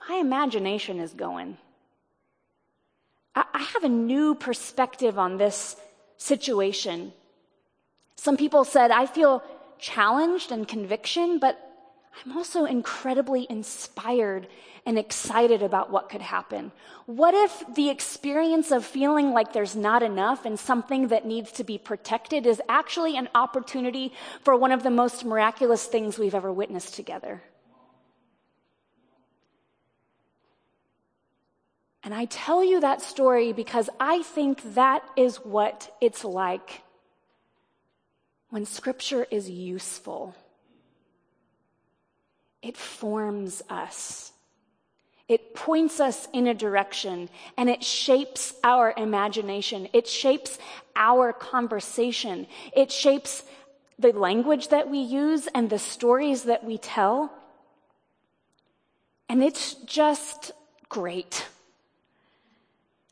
my 0.09 0.16
imagination 0.16 1.01
is 1.01 1.12
going. 1.12 1.59
I 3.35 3.62
have 3.75 3.85
a 3.85 3.88
new 3.88 4.35
perspective 4.35 5.18
on 5.18 5.38
this 5.38 5.77
situation. 6.18 7.12
Some 8.16 8.37
people 8.37 8.64
said, 8.64 8.90
I 8.90 9.07
feel 9.07 9.42
challenged 9.79 10.53
and 10.53 10.68
conviction, 10.68 11.38
but 11.38 11.59
I'm 12.25 12.37
also 12.37 12.66
incredibly 12.66 13.47
inspired 13.49 14.47
and 14.85 14.99
excited 14.99 15.62
about 15.62 15.90
what 15.90 16.09
could 16.09 16.21
happen. 16.21 16.73
What 17.07 17.35
if 17.35 17.64
the 17.75 17.88
experience 17.88 18.71
of 18.71 18.85
feeling 18.85 19.33
like 19.33 19.53
there's 19.53 19.75
not 19.75 20.03
enough 20.03 20.45
and 20.45 20.59
something 20.59 21.09
that 21.09 21.27
needs 21.27 21.53
to 21.53 21.64
be 21.64 21.79
protected 21.79 22.47
is 22.47 22.61
actually 22.68 23.16
an 23.16 23.29
opportunity 23.35 24.12
for 24.42 24.57
one 24.57 24.73
of 24.73 24.83
the 24.83 24.90
most 24.90 25.25
miraculous 25.25 25.87
things 25.87 26.18
we've 26.18 26.35
ever 26.35 26.53
witnessed 26.53 26.95
together? 26.95 27.42
And 32.05 32.12
I 32.12 32.25
tell 32.25 32.65
you 32.65 32.81
that 32.81 33.01
story 33.01 33.53
because 33.53 33.88
I 34.01 34.23
think 34.23 34.75
that 34.75 35.03
is 35.17 35.37
what 35.37 35.97
it's 36.01 36.25
like 36.25 36.83
when 38.51 38.67
scripture 38.67 39.27
is 39.31 39.49
useful. 39.49 40.35
It 42.61 42.77
forms 42.77 43.62
us. 43.71 44.33
It 45.29 45.55
points 45.55 46.01
us 46.01 46.29
in 46.33 46.47
a 46.47 46.55
direction 46.55 47.29
and 47.57 47.71
it 47.71 47.83
shapes 47.83 48.53
our 48.65 48.93
imagination. 48.97 49.88
It 49.93 50.07
shapes 50.07 50.59
our 50.97 51.33
conversation. 51.33 52.47
It 52.77 52.91
shapes 52.91 53.45
the 53.99 54.12
language 54.12 54.69
that 54.69 54.91
we 54.91 54.99
use 54.99 55.47
and 55.55 55.71
the 55.71 55.79
stories 55.79 56.43
that 56.43 56.65
we 56.65 56.77
tell. 56.77 57.33
And 59.29 59.43
it's 59.43 59.75
just 59.75 60.51
great. 60.88 61.47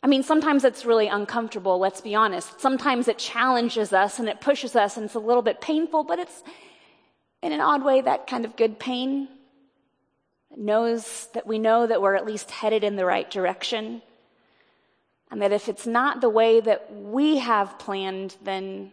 I 0.03 0.07
mean, 0.07 0.23
sometimes 0.23 0.65
it's 0.65 0.87
really 0.87 1.09
uncomfortable, 1.09 1.79
let's 1.79 2.01
be 2.01 2.15
honest. 2.15 2.61
Sometimes 2.61 3.07
it 3.07 3.19
challenges 3.19 3.93
us 3.93 4.19
and 4.19 4.29
it 4.29 4.41
pushes 4.41 4.75
us 4.75 4.97
and 4.97 5.05
it's 5.05 5.15
a 5.15 5.21
little 5.21 5.43
bit 5.43 5.61
painful, 5.61 6.05
but 6.05 6.19
it's 6.19 6.43
in 7.43 7.53
an 7.53 7.61
odd 7.61 7.85
way 7.85 8.01
that 8.01 8.27
kind 8.27 8.45
of 8.45 8.57
good 8.57 8.79
pain 8.79 9.29
knows 10.57 11.29
that 11.35 11.47
we 11.47 11.59
know 11.59 11.87
that 11.87 12.01
we're 12.01 12.15
at 12.15 12.27
least 12.27 12.51
headed 12.51 12.83
in 12.83 12.97
the 12.97 13.05
right 13.05 13.31
direction. 13.31 14.01
And 15.31 15.43
that 15.43 15.53
if 15.53 15.69
it's 15.69 15.87
not 15.87 16.21
the 16.21 16.29
way 16.29 16.61
that 16.61 16.93
we 16.93 17.39
have 17.39 17.79
planned, 17.79 18.37
then 18.43 18.93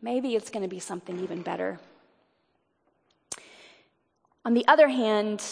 maybe 0.00 0.36
it's 0.36 0.50
going 0.50 0.62
to 0.62 0.68
be 0.68 0.78
something 0.78 1.18
even 1.20 1.42
better. 1.42 1.80
On 4.44 4.54
the 4.54 4.66
other 4.68 4.88
hand, 4.88 5.42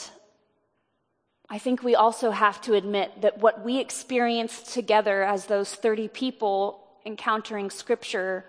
I 1.50 1.58
think 1.58 1.82
we 1.82 1.94
also 1.94 2.30
have 2.30 2.60
to 2.62 2.74
admit 2.74 3.22
that 3.22 3.38
what 3.38 3.64
we 3.64 3.78
experienced 3.78 4.72
together 4.74 5.22
as 5.22 5.46
those 5.46 5.74
30 5.74 6.08
people 6.08 6.84
encountering 7.06 7.70
Scripture 7.70 8.44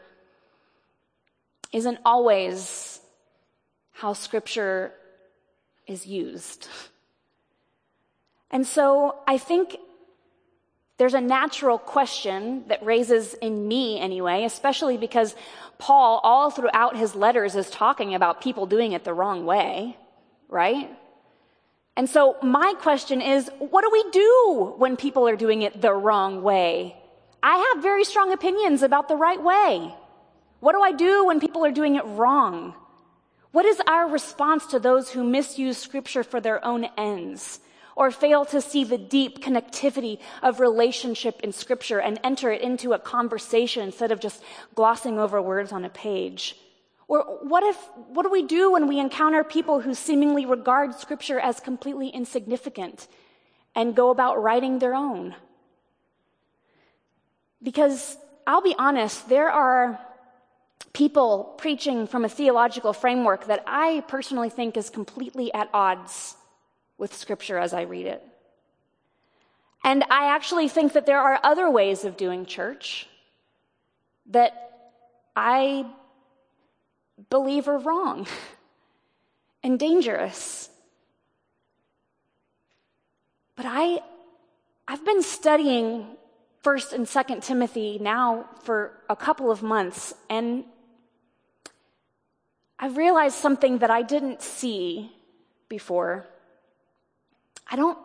isn't 1.72 2.00
always 2.04 3.00
how 3.92 4.14
Scripture 4.14 4.94
is 5.88 6.06
used. 6.06 6.68
And 8.52 8.66
so 8.66 9.16
I 9.28 9.38
think 9.38 9.78
there's 10.98 11.14
a 11.14 11.22
natural 11.22 11.78
question 11.78 12.66
that 12.68 12.84
raises 12.84 13.34
in 13.36 13.68
me 13.68 14.00
anyway, 14.00 14.44
especially 14.44 14.98
because 14.98 15.36
Paul, 15.78 16.20
all 16.24 16.50
throughout 16.50 16.98
his 16.98 17.16
letters, 17.16 17.56
is 17.56 17.70
talking 17.70 18.14
about 18.14 18.42
people 18.42 18.66
doing 18.66 18.92
it 18.92 19.06
the 19.06 19.14
wrong 19.14 19.46
way, 19.46 19.96
right? 20.50 20.90
And 22.00 22.10
so 22.10 22.38
my 22.42 22.76
question 22.80 23.22
is, 23.22 23.52
what 23.60 23.82
do 23.82 23.90
we 23.92 24.10
do 24.12 24.74
when 24.78 24.96
people 24.96 25.28
are 25.28 25.36
doing 25.36 25.64
it 25.64 25.82
the 25.82 25.92
wrong 25.92 26.42
way? 26.42 26.96
I 27.44 27.74
have 27.74 27.84
very 27.84 28.06
strong 28.06 28.32
opinions 28.32 28.84
about 28.84 29.10
the 29.10 29.18
right 29.18 29.44
way. 29.44 29.94
What 30.62 30.72
do 30.72 30.82
I 30.82 30.94
do 30.94 31.26
when 31.26 31.42
people 31.42 31.66
are 31.66 31.74
doing 31.74 31.96
it 31.96 32.06
wrong? 32.06 32.74
What 33.52 33.66
is 33.66 33.82
our 33.86 34.08
response 34.08 34.68
to 34.68 34.80
those 34.80 35.10
who 35.10 35.26
misuse 35.26 35.78
scripture 35.78 36.24
for 36.24 36.40
their 36.40 36.64
own 36.64 36.86
ends 36.98 37.60
or 37.98 38.12
fail 38.12 38.46
to 38.46 38.62
see 38.62 38.86
the 38.86 38.98
deep 38.98 39.44
connectivity 39.44 40.20
of 40.42 40.62
relationship 40.62 41.42
in 41.42 41.52
scripture 41.52 42.00
and 42.00 42.18
enter 42.24 42.50
it 42.50 42.62
into 42.62 42.94
a 42.94 43.00
conversation 43.00 43.84
instead 43.84 44.14
of 44.14 44.22
just 44.22 44.42
glossing 44.74 45.20
over 45.20 45.42
words 45.42 45.74
on 45.74 45.84
a 45.84 45.90
page? 45.90 46.56
Or 47.10 47.39
what 47.41 47.63
if, 47.63 47.76
what 48.08 48.22
do 48.22 48.30
we 48.30 48.43
do 48.43 48.72
when 48.72 48.88
we 48.88 49.00
encounter 49.00 49.43
people 49.43 49.82
who 49.82 49.95
seemingly 49.95 50.45
regard 50.45 50.93
scripture 50.93 51.39
as 51.39 51.60
completely 51.60 52.08
insignificant 52.10 53.08
and 53.76 53.95
go 53.95 54.12
about 54.12 54.41
writing 54.41 54.78
their 54.78 54.93
own? 54.93 55.36
Because 57.63 58.15
I'll 58.45 58.62
be 58.62 58.76
honest, 58.78 59.28
there 59.28 59.50
are 59.50 60.00
people 60.93 61.56
preaching 61.58 62.06
from 62.06 62.26
a 62.26 62.30
theological 62.30 62.93
framework 62.93 63.48
that 63.48 63.63
I 63.65 64.04
personally 64.08 64.52
think 64.52 64.78
is 64.78 64.91
completely 64.91 65.52
at 65.52 65.67
odds 65.74 66.36
with 67.00 67.15
scripture 67.15 67.58
as 67.58 67.74
I 67.74 67.82
read 67.82 68.06
it. 68.06 68.24
And 69.84 70.04
I 70.12 70.36
actually 70.36 70.67
think 70.67 70.93
that 70.93 71.08
there 71.08 71.19
are 71.19 71.39
other 71.43 71.72
ways 71.72 72.06
of 72.06 72.17
doing 72.17 72.45
church 72.45 73.08
that 74.28 74.91
I 75.36 75.88
believe 77.29 77.67
are 77.67 77.77
wrong 77.77 78.27
and 79.63 79.79
dangerous. 79.79 80.69
But 83.55 83.65
I, 83.67 83.99
I've 84.88 85.03
been 85.03 85.21
studying 85.21 86.05
First 86.62 86.93
and 86.93 87.08
Second 87.08 87.43
Timothy 87.43 87.97
now 87.99 88.45
for 88.63 88.91
a 89.10 89.15
couple 89.15 89.51
of 89.51 89.63
months, 89.63 90.13
and 90.29 90.65
I've 92.77 92.97
realized 92.97 93.36
something 93.36 93.79
that 93.79 93.89
I 93.89 94.01
didn't 94.01 94.41
see 94.41 95.12
before. 95.67 96.25
I 97.69 97.75
don't, 97.75 97.97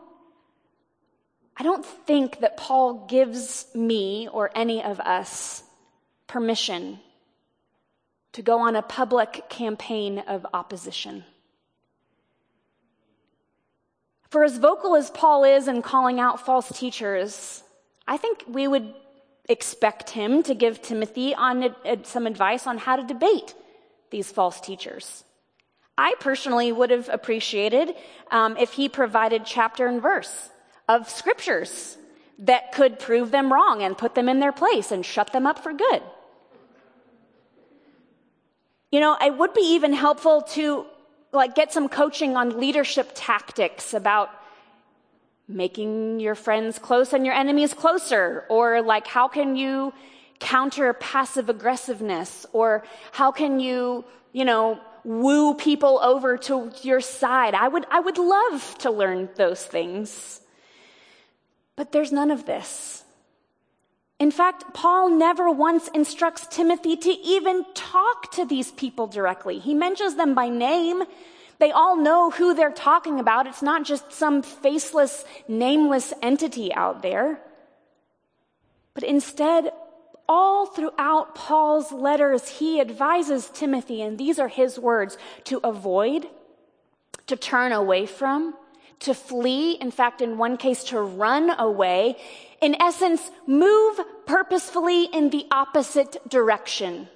I 1.57 1.63
don't 1.63 1.85
think 1.85 2.41
that 2.41 2.57
Paul 2.57 3.07
gives 3.07 3.67
me 3.75 4.29
or 4.33 4.51
any 4.55 4.83
of 4.83 5.01
us 5.01 5.63
permission 6.27 6.99
to 8.35 8.43
go 8.43 8.61
on 8.61 8.77
a 8.77 8.83
public 8.83 9.49
campaign 9.49 10.19
of 10.19 10.47
opposition. 10.53 11.25
For 14.29 14.43
as 14.43 14.59
vocal 14.59 14.97
as 14.97 15.11
Paul 15.11 15.45
is 15.45 15.69
in 15.69 15.83
calling 15.83 16.19
out 16.19 16.45
false 16.45 16.69
teachers, 16.77 17.63
I 18.09 18.17
think 18.17 18.43
we 18.49 18.67
would 18.67 18.93
expect 19.49 20.11
him 20.11 20.43
to 20.43 20.55
give 20.55 20.83
Timothy 20.83 21.35
on 21.35 21.75
some 22.03 22.27
advice 22.27 22.67
on 22.67 22.79
how 22.79 22.97
to 22.97 23.05
debate 23.05 23.55
these 24.11 24.33
false 24.33 24.61
teachers. 24.61 25.23
I 25.97 26.15
personally 26.19 26.73
would 26.73 26.91
have 26.91 27.09
appreciated 27.09 27.95
um, 28.33 28.57
if 28.57 28.73
he 28.73 28.89
provided 28.89 29.45
chapter 29.45 29.87
and 29.87 30.03
verse 30.03 30.51
of 30.89 31.09
scriptures 31.09 31.97
that 32.41 32.73
could 32.73 32.99
prove 32.99 33.31
them 33.31 33.53
wrong 33.53 33.83
and 33.83 33.97
put 33.97 34.17
them 34.17 34.29
in 34.29 34.41
their 34.41 34.51
place 34.51 34.91
and 34.91 35.07
shut 35.07 35.33
them 35.33 35.47
up 35.47 35.61
for 35.61 35.73
good. 35.73 36.03
You 38.95 39.01
know, 39.01 39.17
it 39.21 39.37
would 39.37 39.53
be 39.55 39.75
even 39.75 39.93
helpful 39.93 40.43
to 40.55 40.87
like 41.33 41.57
get 41.57 41.73
some 41.73 41.89
coaching 41.89 42.37
on 42.37 42.61
leadership 42.61 43.11
tactics 43.13 43.93
about 43.93 44.31
making 45.49 46.21
your 46.21 46.37
friends 46.37 46.79
close 46.79 47.13
and 47.13 47.27
your 47.27 47.35
enemies 47.35 47.75
closer 47.75 48.45
or 48.49 48.83
like 48.83 49.09
how 49.09 49.27
can 49.27 49.57
you 49.57 49.93
counter 50.39 50.93
passive 50.93 51.49
aggressiveness 51.49 52.47
or 52.53 52.85
how 53.11 53.33
can 53.33 53.59
you, 53.59 54.05
you 54.33 54.45
know, 54.45 54.79
woo 55.03 55.55
people 55.55 55.99
over 55.99 56.37
to 56.37 56.71
your 56.83 57.01
side. 57.01 57.55
I 57.55 57.67
would 57.67 57.87
I 57.91 57.99
would 57.99 58.19
love 58.19 58.79
to 58.79 58.93
learn 58.93 59.29
those 59.35 59.65
things. 59.65 60.41
But 61.75 61.91
there's 61.91 62.13
none 62.13 62.31
of 62.31 62.47
this. 62.47 63.04
In 64.19 64.31
fact, 64.31 64.73
Paul 64.75 65.11
never 65.11 65.51
once 65.51 65.89
instructs 65.89 66.47
Timothy 66.47 66.97
to 66.97 67.11
even 67.11 67.65
talk 67.75 68.31
to 68.33 68.45
these 68.45 68.71
people 68.71 69.07
directly. 69.07 69.59
He 69.59 69.75
mentions 69.75 70.15
them 70.15 70.35
by 70.35 70.49
name. 70.49 71.03
They 71.59 71.73
all 71.73 71.97
know 71.97 72.31
who 72.31 72.55
they're 72.55 72.71
talking 72.71 73.19
about. 73.19 73.47
It's 73.47 73.63
not 73.63 73.85
just 73.85 74.13
some 74.13 74.43
faceless, 74.43 75.25
nameless 75.49 76.13
entity 76.23 76.73
out 76.75 77.03
there. 77.03 77.41
But 78.95 79.03
instead, 79.03 79.73
all 80.29 80.67
throughout 80.67 81.35
Paul's 81.35 81.93
letters, 81.93 82.49
he 82.49 82.81
advises 82.81 83.51
Timothy, 83.53 84.01
and 84.01 84.17
these 84.17 84.39
are 84.39 84.49
his 84.49 84.79
words, 84.79 85.19
to 85.45 85.61
avoid, 85.65 86.29
to 87.27 87.37
turn 87.37 87.73
away 87.73 88.07
from, 88.07 88.55
to 89.01 89.15
flee, 89.15 89.73
in 89.73 89.91
fact, 89.91 90.21
in 90.21 90.39
one 90.39 90.57
case, 90.57 90.85
to 90.85 91.01
run 91.01 91.51
away, 91.59 92.17
in 92.61 92.81
essence, 92.81 93.31
move 93.47 94.01
purposefully 94.27 95.05
in 95.05 95.31
the 95.31 95.47
opposite 95.51 96.17
direction. 96.29 97.09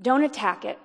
Don't 0.00 0.22
attack 0.22 0.64
it. 0.64 0.78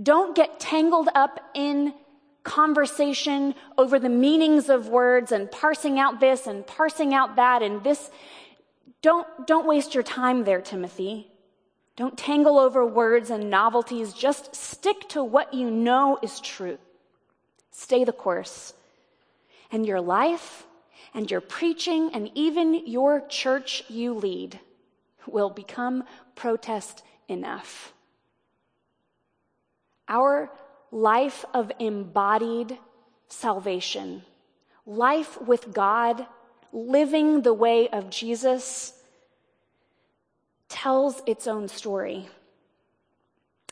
Don't 0.00 0.34
get 0.34 0.60
tangled 0.60 1.08
up 1.14 1.40
in 1.54 1.94
conversation 2.42 3.54
over 3.76 3.98
the 3.98 4.08
meanings 4.08 4.68
of 4.68 4.88
words 4.88 5.30
and 5.30 5.50
parsing 5.50 5.98
out 5.98 6.20
this 6.20 6.46
and 6.46 6.66
parsing 6.66 7.12
out 7.14 7.36
that 7.36 7.62
and 7.62 7.84
this. 7.84 8.10
Don't, 9.02 9.26
don't 9.46 9.66
waste 9.66 9.94
your 9.94 10.02
time 10.02 10.44
there, 10.44 10.60
Timothy. 10.60 11.30
Don't 11.96 12.16
tangle 12.16 12.58
over 12.58 12.86
words 12.86 13.30
and 13.30 13.50
novelties. 13.50 14.12
Just 14.12 14.54
stick 14.54 15.08
to 15.10 15.22
what 15.22 15.52
you 15.52 15.70
know 15.70 16.18
is 16.22 16.40
true. 16.40 16.78
Stay 17.70 18.04
the 18.04 18.12
course. 18.12 18.74
And 19.70 19.86
your 19.86 20.00
life 20.00 20.66
and 21.14 21.30
your 21.30 21.40
preaching 21.40 22.10
and 22.12 22.30
even 22.34 22.86
your 22.86 23.26
church 23.28 23.84
you 23.88 24.14
lead 24.14 24.58
will 25.26 25.50
become 25.50 26.04
protest 26.34 27.02
enough. 27.28 27.92
Our 30.08 30.50
life 30.90 31.44
of 31.54 31.70
embodied 31.78 32.76
salvation, 33.28 34.22
life 34.84 35.40
with 35.40 35.72
God, 35.72 36.26
living 36.72 37.42
the 37.42 37.54
way 37.54 37.88
of 37.88 38.10
Jesus, 38.10 38.92
tells 40.68 41.22
its 41.26 41.46
own 41.46 41.68
story. 41.68 42.28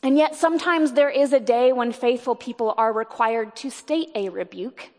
And 0.01 0.17
yet, 0.17 0.35
sometimes 0.35 0.93
there 0.93 1.09
is 1.09 1.33
a 1.33 1.39
day 1.39 1.73
when 1.73 1.91
faithful 1.91 2.35
people 2.35 2.73
are 2.77 2.93
required 2.93 3.55
to 3.57 3.69
state 3.69 4.09
a 4.15 4.29
rebuke, 4.29 4.89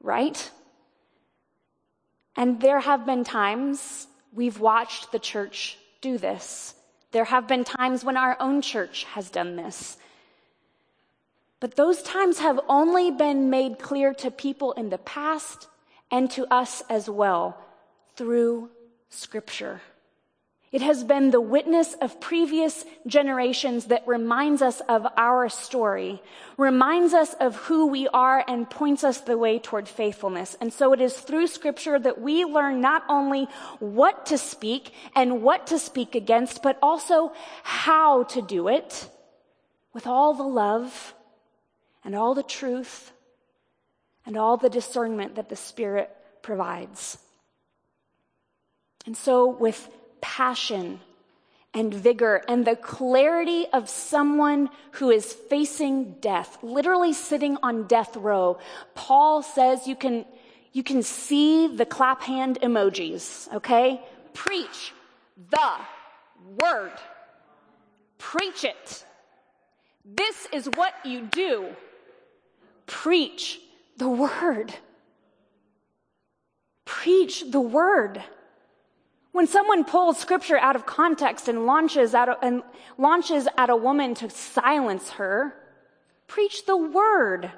right? 0.00 0.50
And 2.36 2.60
there 2.60 2.80
have 2.80 3.04
been 3.04 3.24
times 3.24 4.06
we've 4.32 4.60
watched 4.60 5.10
the 5.10 5.18
church 5.18 5.78
do 6.00 6.18
this. 6.18 6.74
There 7.10 7.24
have 7.24 7.48
been 7.48 7.64
times 7.64 8.04
when 8.04 8.16
our 8.16 8.36
own 8.38 8.62
church 8.62 9.04
has 9.04 9.30
done 9.30 9.56
this. 9.56 9.96
But 11.58 11.74
those 11.74 12.02
times 12.02 12.38
have 12.38 12.60
only 12.68 13.10
been 13.10 13.50
made 13.50 13.78
clear 13.78 14.12
to 14.14 14.30
people 14.30 14.72
in 14.72 14.90
the 14.90 14.98
past 14.98 15.68
and 16.10 16.30
to 16.32 16.46
us 16.52 16.82
as 16.88 17.08
well 17.08 17.58
through 18.14 18.70
Scripture. 19.08 19.80
It 20.72 20.82
has 20.82 21.04
been 21.04 21.30
the 21.30 21.40
witness 21.40 21.94
of 22.00 22.20
previous 22.20 22.84
generations 23.06 23.86
that 23.86 24.06
reminds 24.06 24.62
us 24.62 24.80
of 24.88 25.06
our 25.16 25.48
story, 25.48 26.20
reminds 26.58 27.14
us 27.14 27.34
of 27.34 27.54
who 27.56 27.86
we 27.86 28.08
are, 28.08 28.44
and 28.48 28.68
points 28.68 29.04
us 29.04 29.20
the 29.20 29.38
way 29.38 29.60
toward 29.60 29.88
faithfulness. 29.88 30.56
And 30.60 30.72
so 30.72 30.92
it 30.92 31.00
is 31.00 31.16
through 31.16 31.46
scripture 31.46 31.98
that 31.98 32.20
we 32.20 32.44
learn 32.44 32.80
not 32.80 33.04
only 33.08 33.46
what 33.78 34.26
to 34.26 34.38
speak 34.38 34.92
and 35.14 35.40
what 35.40 35.68
to 35.68 35.78
speak 35.78 36.16
against, 36.16 36.62
but 36.64 36.78
also 36.82 37.32
how 37.62 38.24
to 38.24 38.42
do 38.42 38.66
it 38.66 39.08
with 39.92 40.06
all 40.08 40.34
the 40.34 40.42
love 40.42 41.14
and 42.04 42.16
all 42.16 42.34
the 42.34 42.42
truth 42.42 43.12
and 44.26 44.36
all 44.36 44.56
the 44.56 44.68
discernment 44.68 45.36
that 45.36 45.48
the 45.48 45.56
Spirit 45.56 46.10
provides. 46.42 47.18
And 49.06 49.16
so, 49.16 49.46
with 49.46 49.88
passion 50.20 51.00
and 51.74 51.92
vigor 51.92 52.42
and 52.48 52.64
the 52.64 52.74
clarity 52.74 53.66
of 53.72 53.88
someone 53.88 54.70
who 54.92 55.10
is 55.10 55.32
facing 55.32 56.12
death, 56.20 56.58
literally 56.62 57.12
sitting 57.12 57.58
on 57.62 57.86
death 57.86 58.16
row. 58.16 58.58
Paul 58.94 59.42
says 59.42 59.86
you 59.86 59.94
can, 59.94 60.24
you 60.72 60.82
can 60.82 61.02
see 61.02 61.66
the 61.68 61.84
clap 61.84 62.22
hand 62.22 62.58
emojis, 62.62 63.52
okay? 63.52 64.00
Preach 64.32 64.92
the 65.50 65.72
word. 66.62 66.92
Preach 68.16 68.64
it. 68.64 69.04
This 70.04 70.46
is 70.52 70.66
what 70.66 70.94
you 71.04 71.22
do. 71.26 71.66
Preach 72.86 73.60
the 73.96 74.08
word. 74.08 74.72
Preach 76.84 77.50
the 77.50 77.60
word. 77.60 78.22
When 79.36 79.46
someone 79.46 79.84
pulls 79.84 80.16
scripture 80.16 80.56
out 80.56 80.76
of 80.76 80.86
context 80.86 81.46
and 81.46 81.66
launches, 81.66 82.14
out 82.14 82.38
and 82.42 82.62
launches 82.96 83.46
at 83.58 83.68
a 83.68 83.76
woman 83.76 84.14
to 84.14 84.30
silence 84.30 85.10
her, 85.10 85.54
preach 86.26 86.64
the 86.64 86.78
word 86.78 87.52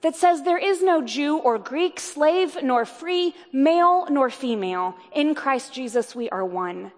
that 0.00 0.16
says 0.16 0.42
there 0.42 0.58
is 0.58 0.82
no 0.82 1.02
Jew 1.02 1.38
or 1.38 1.56
Greek, 1.56 2.00
slave 2.00 2.60
nor 2.64 2.84
free, 2.84 3.32
male 3.52 4.08
nor 4.10 4.28
female. 4.28 4.96
In 5.12 5.36
Christ 5.36 5.72
Jesus 5.72 6.16
we 6.16 6.28
are 6.30 6.44
one. 6.44 6.90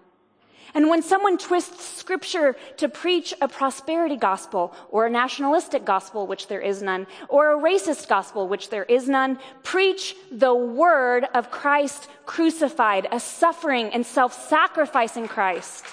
And 0.73 0.89
when 0.89 1.01
someone 1.03 1.37
twists 1.37 1.83
scripture 1.85 2.55
to 2.77 2.89
preach 2.89 3.33
a 3.41 3.47
prosperity 3.47 4.17
gospel 4.17 4.73
or 4.89 5.05
a 5.05 5.09
nationalistic 5.09 5.85
gospel, 5.85 6.25
which 6.25 6.47
there 6.47 6.61
is 6.61 6.81
none, 6.81 7.05
or 7.29 7.51
a 7.51 7.61
racist 7.61 8.07
gospel, 8.07 8.47
which 8.47 8.69
there 8.69 8.83
is 8.83 9.07
none, 9.07 9.37
preach 9.61 10.15
the 10.31 10.53
word 10.53 11.25
of 11.35 11.51
Christ 11.51 12.07
crucified, 12.25 13.07
a 13.11 13.19
suffering 13.19 13.89
and 13.89 14.05
self-sacrificing 14.05 15.27
Christ 15.27 15.85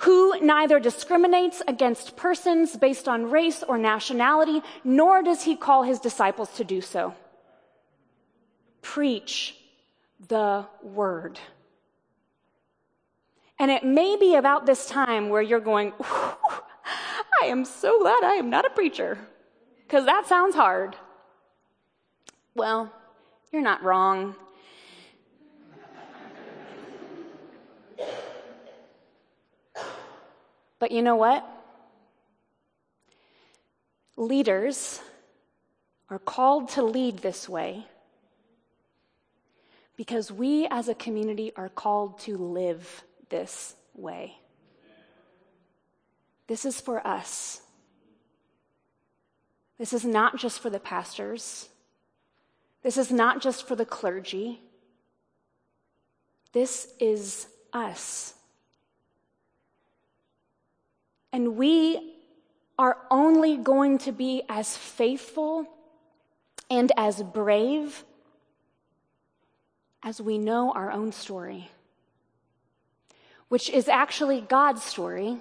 who 0.00 0.40
neither 0.40 0.80
discriminates 0.80 1.62
against 1.68 2.16
persons 2.16 2.74
based 2.74 3.06
on 3.06 3.30
race 3.30 3.62
or 3.62 3.76
nationality, 3.76 4.62
nor 4.82 5.22
does 5.22 5.42
he 5.42 5.54
call 5.54 5.82
his 5.82 5.98
disciples 5.98 6.50
to 6.54 6.64
do 6.64 6.80
so. 6.80 7.14
Preach 8.80 9.54
the 10.26 10.64
word. 10.82 11.38
And 13.60 13.70
it 13.70 13.84
may 13.84 14.16
be 14.16 14.36
about 14.36 14.64
this 14.64 14.86
time 14.86 15.28
where 15.28 15.42
you're 15.42 15.60
going, 15.60 15.92
I 16.00 17.44
am 17.44 17.66
so 17.66 18.00
glad 18.00 18.24
I 18.24 18.36
am 18.36 18.48
not 18.48 18.64
a 18.64 18.70
preacher, 18.70 19.18
because 19.82 20.06
that 20.06 20.26
sounds 20.26 20.54
hard. 20.54 20.96
Well, 22.54 22.90
you're 23.52 23.60
not 23.60 23.82
wrong. 23.82 24.34
But 30.78 30.90
you 30.90 31.02
know 31.02 31.16
what? 31.16 31.46
Leaders 34.16 35.02
are 36.08 36.18
called 36.18 36.70
to 36.70 36.82
lead 36.82 37.18
this 37.18 37.46
way 37.46 37.84
because 39.98 40.32
we 40.32 40.66
as 40.70 40.88
a 40.88 40.94
community 40.94 41.52
are 41.56 41.68
called 41.68 42.18
to 42.20 42.38
live 42.38 43.04
this 43.30 43.74
way. 43.94 44.36
This 46.46 46.64
is 46.64 46.80
for 46.80 47.06
us. 47.06 47.62
This 49.78 49.92
is 49.92 50.04
not 50.04 50.36
just 50.36 50.60
for 50.60 50.68
the 50.68 50.80
pastors. 50.80 51.68
This 52.82 52.98
is 52.98 53.10
not 53.10 53.40
just 53.40 53.66
for 53.66 53.76
the 53.76 53.86
clergy. 53.86 54.60
This 56.52 56.92
is 56.98 57.46
us. 57.72 58.34
And 61.32 61.56
we 61.56 62.16
are 62.78 62.98
only 63.10 63.56
going 63.56 63.98
to 63.98 64.12
be 64.12 64.42
as 64.48 64.76
faithful 64.76 65.66
and 66.68 66.90
as 66.96 67.22
brave 67.22 68.04
as 70.02 70.20
we 70.20 70.38
know 70.38 70.72
our 70.72 70.90
own 70.90 71.12
story 71.12 71.70
which 73.50 73.68
is 73.68 73.88
actually 73.88 74.40
God's 74.40 74.80
story 74.80 75.36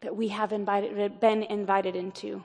that 0.00 0.16
we 0.16 0.28
have 0.28 0.52
invited, 0.52 1.20
been 1.20 1.44
invited 1.44 1.94
into. 1.94 2.42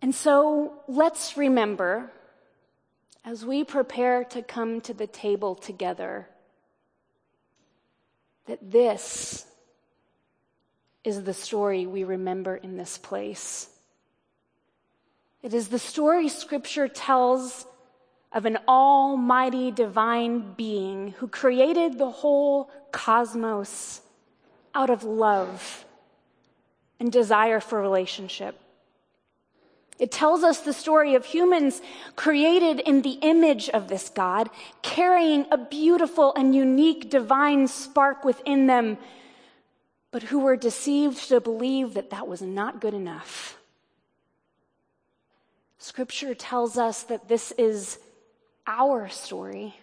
And 0.00 0.14
so 0.14 0.74
let's 0.86 1.36
remember 1.36 2.12
as 3.24 3.44
we 3.44 3.64
prepare 3.64 4.22
to 4.22 4.40
come 4.40 4.80
to 4.82 4.94
the 4.94 5.08
table 5.08 5.56
together 5.56 6.28
that 8.46 8.58
this 8.62 9.44
is 11.02 11.24
the 11.24 11.34
story 11.34 11.86
we 11.86 12.04
remember 12.04 12.54
in 12.54 12.76
this 12.76 12.98
place. 12.98 13.68
It 15.42 15.54
is 15.54 15.68
the 15.68 15.78
story 15.80 16.28
Scripture 16.28 16.86
tells 16.86 17.66
of 18.32 18.46
an 18.46 18.58
almighty 18.66 19.70
divine 19.70 20.54
being 20.54 21.14
who 21.18 21.28
created 21.28 21.98
the 21.98 22.10
whole 22.10 22.70
cosmos 22.90 24.00
out 24.74 24.90
of 24.90 25.04
love 25.04 25.84
and 26.98 27.12
desire 27.12 27.60
for 27.60 27.80
relationship. 27.80 28.58
It 29.98 30.10
tells 30.10 30.42
us 30.42 30.60
the 30.60 30.72
story 30.72 31.14
of 31.14 31.26
humans 31.26 31.82
created 32.16 32.80
in 32.80 33.02
the 33.02 33.18
image 33.22 33.68
of 33.68 33.88
this 33.88 34.08
God, 34.08 34.50
carrying 34.80 35.46
a 35.50 35.58
beautiful 35.58 36.34
and 36.34 36.54
unique 36.54 37.10
divine 37.10 37.68
spark 37.68 38.24
within 38.24 38.66
them, 38.66 38.98
but 40.10 40.24
who 40.24 40.40
were 40.40 40.56
deceived 40.56 41.28
to 41.28 41.40
believe 41.40 41.94
that 41.94 42.10
that 42.10 42.26
was 42.26 42.42
not 42.42 42.80
good 42.80 42.94
enough. 42.94 43.58
Scripture 45.78 46.34
tells 46.34 46.78
us 46.78 47.02
that 47.04 47.28
this 47.28 47.52
is 47.52 47.98
our 48.66 49.08
story. 49.08 49.76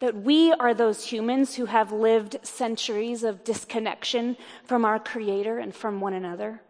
That 0.00 0.16
we 0.16 0.52
are 0.52 0.74
those 0.74 1.04
humans 1.04 1.56
who 1.56 1.66
have 1.66 1.90
lived 1.90 2.38
centuries 2.42 3.24
of 3.24 3.44
disconnection 3.44 4.36
from 4.64 4.84
our 4.84 4.98
Creator 4.98 5.58
and 5.58 5.74
from 5.74 6.00
one 6.00 6.14
another. 6.14 6.60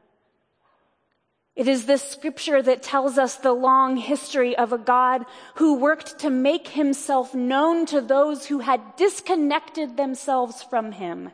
It 1.55 1.67
is 1.67 1.87
this 1.87 2.09
scripture 2.09 2.63
that 2.63 2.85
tells 2.85 3.19
us 3.19 3.37
the 3.37 3.53
long 3.53 3.97
history 3.97 4.57
of 4.57 4.73
a 4.73 4.79
God 4.79 5.27
who 5.57 5.75
worked 5.75 6.21
to 6.21 6.31
make 6.31 6.69
himself 6.69 7.35
known 7.35 7.85
to 7.87 8.01
those 8.01 8.47
who 8.47 8.61
had 8.61 8.97
disconnected 8.97 9.97
themselves 9.97 10.63
from 10.63 10.93
him 10.93 11.31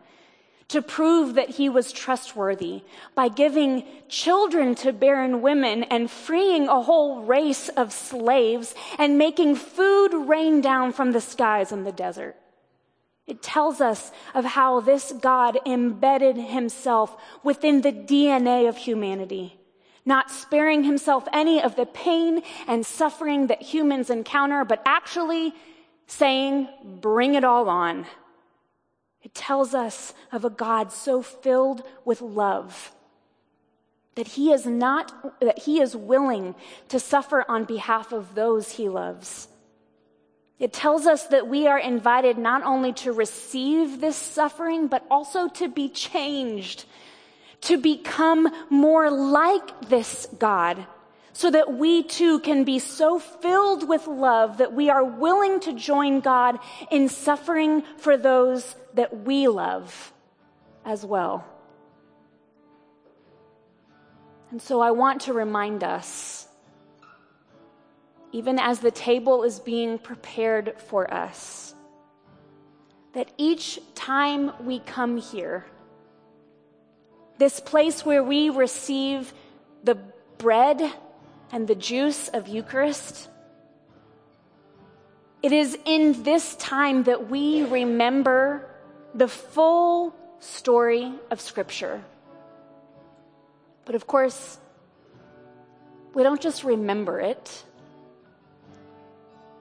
to 0.69 0.81
prove 0.81 1.35
that 1.35 1.51
he 1.51 1.69
was 1.69 1.93
trustworthy 1.93 2.83
by 3.15 3.29
giving 3.29 3.85
children 4.09 4.75
to 4.75 4.93
barren 4.93 5.43
women 5.43 5.85
and 5.85 6.11
freeing 6.11 6.69
a 6.69 6.83
whole 6.83 7.23
race 7.23 7.69
of 7.71 7.93
slaves 7.93 8.75
and 8.99 9.19
making 9.19 9.57
food 9.57 10.15
rain 10.15 10.61
down 10.61 10.93
from 10.93 11.13
the 11.13 11.21
skies 11.21 11.71
in 11.71 11.85
the 11.85 11.93
desert. 11.93 12.37
It 13.27 13.43
tells 13.43 13.81
us 13.81 14.11
of 14.35 14.45
how 14.45 14.81
this 14.81 15.13
God 15.13 15.59
embedded 15.67 16.37
himself 16.37 17.17
within 17.43 17.81
the 17.81 17.93
DNA 17.93 18.69
of 18.69 18.77
humanity, 18.77 19.59
not 20.05 20.31
sparing 20.31 20.85
himself 20.85 21.27
any 21.33 21.63
of 21.63 21.77
the 21.77 21.87
pain 21.87 22.43
and 22.67 22.85
suffering 22.85 23.47
that 23.47 23.63
humans 23.63 24.11
encounter, 24.11 24.65
but 24.65 24.83
actually 24.85 25.55
saying, 26.07 26.69
bring 27.01 27.35
it 27.35 27.45
all 27.45 27.69
on. 27.69 28.07
It 29.25 29.35
tells 29.35 29.75
us 29.75 30.15
of 30.31 30.45
a 30.45 30.51
God 30.51 30.93
so 30.93 31.23
filled 31.23 31.83
with 32.05 32.21
love 32.21 32.93
that 34.15 34.29
he 34.29 34.53
is 34.53 34.65
not, 34.65 35.41
that 35.41 35.61
he 35.61 35.81
is 35.81 35.97
willing 35.97 36.55
to 36.89 37.01
suffer 37.01 37.45
on 37.49 37.65
behalf 37.65 38.13
of 38.13 38.35
those 38.35 38.73
he 38.73 38.89
loves. 38.89 39.49
It 40.59 40.73
tells 40.73 41.07
us 41.07 41.27
that 41.29 41.49
we 41.49 41.67
are 41.67 41.79
invited 41.79 42.39
not 42.39 42.63
only 42.63 42.93
to 42.93 43.13
receive 43.13 44.01
this 44.01 44.17
suffering, 44.17 44.87
but 44.87 45.05
also 45.11 45.49
to 45.49 45.69
be 45.69 45.89
changed, 45.89 46.85
to 47.63 47.77
become 47.77 48.49
more 48.71 49.11
like 49.11 49.89
this 49.89 50.29
God, 50.39 50.87
so 51.35 51.51
that 51.51 51.75
we 51.75 52.05
too 52.05 52.39
can 52.39 52.63
be 52.63 52.79
so 52.79 53.19
filled 53.19 53.89
with 53.89 54.07
love 54.07 54.59
that 54.59 54.73
we 54.73 54.89
are 54.89 55.05
willing 55.05 55.59
to 55.61 55.73
join 55.73 56.21
God 56.21 56.59
in 56.93 57.09
suffering 57.09 57.83
for 57.99 58.17
those 58.17 58.77
that 58.95 59.25
we 59.25 59.49
love 59.49 60.13
as 60.85 61.05
well. 61.05 61.45
And 64.53 64.63
so 64.63 64.81
I 64.81 64.93
want 64.93 65.23
to 65.23 65.33
remind 65.33 65.83
us, 65.83 66.47
even 68.31 68.61
as 68.61 68.79
the 68.79 68.93
table 68.93 69.43
is 69.43 69.59
being 69.59 69.99
prepared 69.99 70.81
for 70.83 71.13
us, 71.13 71.75
that 73.15 73.33
each 73.37 73.81
time 73.97 74.53
we 74.65 74.79
come 74.79 75.17
here, 75.17 75.67
this 77.39 77.59
place 77.59 78.07
where 78.07 78.23
we 78.23 78.51
receive 78.51 79.35
the 79.83 79.97
bread 80.39 80.93
and 81.53 81.67
the 81.69 81.75
juice 81.75 82.29
of 82.29 82.49
Eucharist, 82.49 83.29
it 85.43 85.53
is 85.53 85.79
in 85.85 86.23
this 86.23 86.57
time 86.57 87.05
that 87.05 87.29
we 87.29 87.65
remember 87.65 88.67
the 89.15 89.29
full 89.29 90.15
story 90.41 91.13
of 91.31 91.41
Scripture. 91.41 92.03
But 93.85 93.95
of 93.95 94.07
course, 94.07 94.59
we 96.15 96.23
don't 96.23 96.41
just 96.41 96.65
remember 96.65 97.21
it. 97.21 97.65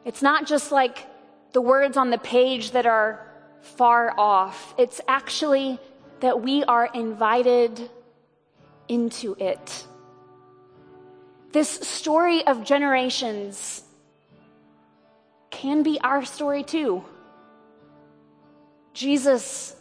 It's 0.06 0.22
not 0.22 0.48
just 0.48 0.72
like 0.72 1.06
the 1.52 1.62
words 1.62 1.98
on 1.98 2.10
the 2.10 2.18
page 2.18 2.72
that 2.72 2.86
are 2.86 3.26
far 3.62 4.14
off. 4.18 4.74
It's 4.78 5.02
actually 5.08 5.80
that 6.20 6.42
we 6.42 6.64
are 6.64 6.90
invited 6.94 7.90
into 8.88 9.36
it. 9.40 9.86
This 11.54 11.70
story 11.70 12.46
of 12.48 12.64
generations 12.64 13.84
can 15.52 15.84
be 15.84 16.00
our 16.02 16.26
story 16.26 16.64
too. 16.64 17.06
Jesus 18.94 19.76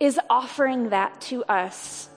is 0.00 0.18
offering 0.28 0.90
that 0.90 1.20
to 1.20 1.44
us. 1.44 2.08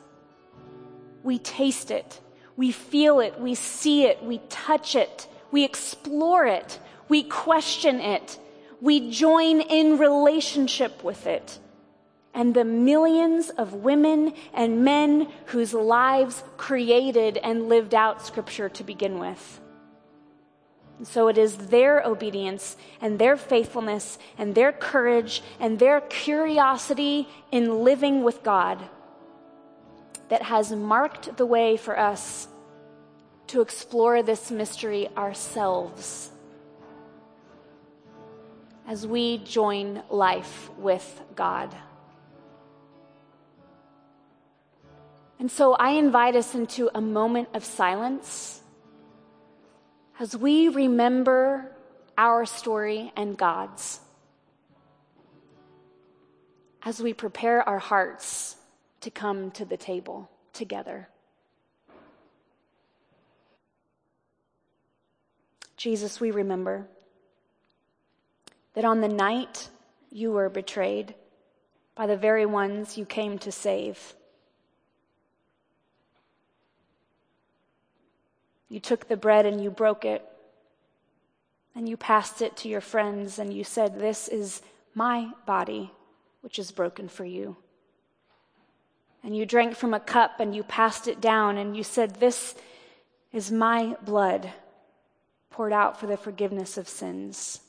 We 1.21 1.37
taste 1.37 1.91
it, 1.91 2.19
we 2.57 2.71
feel 2.71 3.19
it, 3.19 3.39
we 3.39 3.53
see 3.53 4.05
it, 4.05 4.23
we 4.23 4.39
touch 4.49 4.95
it, 4.95 5.27
we 5.51 5.63
explore 5.63 6.47
it, 6.47 6.79
we 7.07 7.21
question 7.21 7.99
it, 7.99 8.39
we 8.81 9.11
join 9.11 9.61
in 9.61 9.99
relationship 9.99 11.03
with 11.03 11.27
it. 11.27 11.59
And 12.35 12.53
the 12.53 12.65
millions 12.65 13.49
of 13.49 13.73
women 13.73 14.33
and 14.53 14.83
men 14.83 15.31
whose 15.47 15.73
lives 15.73 16.43
created 16.57 17.37
and 17.37 17.69
lived 17.69 17.95
out 17.95 18.23
Scripture 18.23 18.69
to 18.69 18.83
begin 18.83 19.17
with. 19.17 19.61
So 21.03 21.27
it 21.27 21.37
is 21.37 21.55
their 21.57 22.01
obedience 22.03 22.77
and 23.01 23.19
their 23.19 23.35
faithfulness 23.35 24.17
and 24.37 24.53
their 24.53 24.71
courage 24.71 25.41
and 25.59 25.79
their 25.79 26.01
curiosity 26.01 27.27
in 27.51 27.83
living 27.83 28.23
with 28.23 28.43
God 28.43 28.83
that 30.29 30.43
has 30.43 30.71
marked 30.71 31.37
the 31.37 31.45
way 31.45 31.77
for 31.77 31.97
us 31.97 32.47
to 33.47 33.61
explore 33.61 34.23
this 34.23 34.51
mystery 34.51 35.09
ourselves 35.15 36.31
as 38.87 39.05
we 39.05 39.39
join 39.39 40.01
life 40.09 40.69
with 40.77 41.21
God. 41.35 41.75
And 45.39 45.51
so 45.51 45.73
I 45.73 45.91
invite 45.91 46.35
us 46.35 46.55
into 46.55 46.89
a 46.93 47.01
moment 47.01 47.49
of 47.53 47.63
silence 47.63 48.61
as 50.19 50.35
we 50.35 50.69
remember 50.69 51.71
our 52.17 52.45
story 52.45 53.11
and 53.17 53.37
God's, 53.37 53.99
as 56.83 57.01
we 57.01 57.13
prepare 57.13 57.67
our 57.67 57.79
hearts 57.79 58.55
to 59.01 59.11
come 59.11 59.51
to 59.51 59.65
the 59.65 59.77
table 59.77 60.29
together. 60.53 61.09
Jesus, 65.75 66.19
we 66.19 66.31
remember 66.31 66.87
that 68.73 68.85
on 68.85 69.01
the 69.01 69.09
night 69.09 69.69
you 70.09 70.31
were 70.31 70.49
betrayed 70.49 71.13
by 71.93 72.07
the 72.07 72.17
very 72.17 72.45
ones 72.45 72.97
you 72.97 73.05
came 73.05 73.37
to 73.39 73.51
save, 73.51 74.15
you 78.69 78.79
took 78.79 79.07
the 79.07 79.17
bread 79.17 79.45
and 79.45 79.61
you 79.61 79.69
broke 79.69 80.05
it, 80.05 80.25
and 81.75 81.87
you 81.87 81.97
passed 81.97 82.41
it 82.41 82.55
to 82.57 82.69
your 82.69 82.81
friends, 82.81 83.37
and 83.39 83.53
you 83.53 83.63
said, 83.63 83.99
This 83.99 84.27
is 84.27 84.61
my 84.93 85.29
body, 85.45 85.91
which 86.41 86.57
is 86.57 86.71
broken 86.71 87.07
for 87.07 87.25
you. 87.25 87.57
And 89.23 89.35
you 89.35 89.45
drank 89.45 89.75
from 89.75 89.93
a 89.93 89.99
cup 89.99 90.39
and 90.39 90.55
you 90.55 90.63
passed 90.63 91.07
it 91.07 91.19
down, 91.19 91.57
and 91.57 91.75
you 91.75 91.83
said, 91.83 92.15
This 92.15 92.55
is 93.33 93.51
my 93.51 93.97
blood 94.03 94.51
poured 95.49 95.73
out 95.73 95.99
for 95.99 96.07
the 96.07 96.17
forgiveness 96.17 96.77
of 96.77 96.87
sins. 96.87 97.59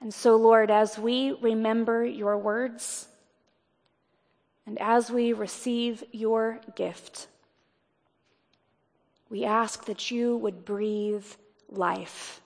And 0.00 0.14
so, 0.14 0.36
Lord, 0.36 0.70
as 0.70 0.98
we 0.98 1.32
remember 1.42 2.04
your 2.04 2.38
words 2.38 3.06
and 4.66 4.80
as 4.80 5.10
we 5.10 5.32
receive 5.32 6.02
your 6.12 6.60
gift, 6.74 7.26
we 9.30 9.44
ask 9.44 9.86
that 9.86 10.10
you 10.10 10.36
would 10.36 10.64
breathe 10.64 11.24
life 11.68 12.42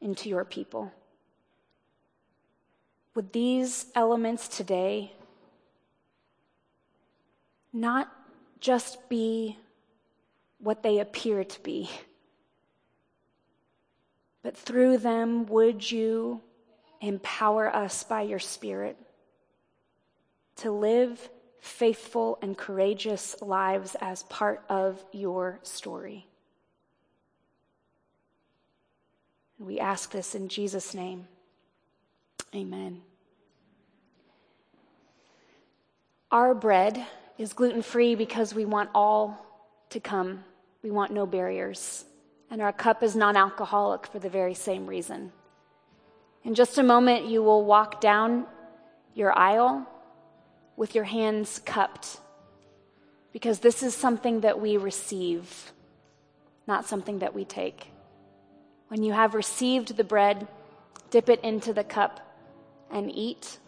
into 0.00 0.28
your 0.28 0.44
people. 0.44 0.92
Would 3.14 3.32
these 3.32 3.86
elements 3.94 4.48
today 4.48 5.12
not 7.72 8.10
just 8.60 9.08
be 9.08 9.56
what 10.58 10.82
they 10.82 10.98
appear 10.98 11.44
to 11.44 11.60
be, 11.60 11.88
but 14.42 14.56
through 14.56 14.98
them, 14.98 15.46
would 15.46 15.88
you 15.90 16.40
Empower 17.00 17.74
us 17.74 18.04
by 18.04 18.22
your 18.22 18.38
Spirit 18.38 18.96
to 20.56 20.70
live 20.70 21.28
faithful 21.60 22.38
and 22.42 22.56
courageous 22.56 23.40
lives 23.40 23.96
as 24.00 24.22
part 24.24 24.62
of 24.68 25.04
your 25.12 25.58
story. 25.62 26.26
We 29.58 29.80
ask 29.80 30.10
this 30.10 30.34
in 30.34 30.48
Jesus' 30.48 30.94
name. 30.94 31.28
Amen. 32.54 33.00
Our 36.30 36.54
bread 36.54 37.06
is 37.38 37.52
gluten 37.52 37.82
free 37.82 38.14
because 38.14 38.54
we 38.54 38.64
want 38.64 38.90
all 38.94 39.46
to 39.90 40.00
come. 40.00 40.44
We 40.82 40.90
want 40.90 41.12
no 41.12 41.26
barriers. 41.26 42.04
And 42.50 42.60
our 42.60 42.72
cup 42.72 43.02
is 43.02 43.16
non 43.16 43.36
alcoholic 43.36 44.06
for 44.06 44.18
the 44.18 44.28
very 44.28 44.54
same 44.54 44.86
reason. 44.86 45.32
In 46.44 46.54
just 46.54 46.78
a 46.78 46.82
moment, 46.82 47.26
you 47.26 47.42
will 47.42 47.64
walk 47.64 48.00
down 48.00 48.46
your 49.14 49.36
aisle 49.36 49.86
with 50.76 50.94
your 50.94 51.04
hands 51.04 51.60
cupped 51.64 52.20
because 53.32 53.60
this 53.60 53.82
is 53.82 53.94
something 53.94 54.40
that 54.40 54.60
we 54.60 54.76
receive, 54.76 55.72
not 56.66 56.86
something 56.86 57.18
that 57.18 57.34
we 57.34 57.44
take. 57.44 57.88
When 58.88 59.02
you 59.02 59.12
have 59.12 59.34
received 59.34 59.96
the 59.96 60.04
bread, 60.04 60.46
dip 61.10 61.28
it 61.28 61.40
into 61.42 61.72
the 61.72 61.84
cup 61.84 62.20
and 62.90 63.10
eat, 63.14 63.58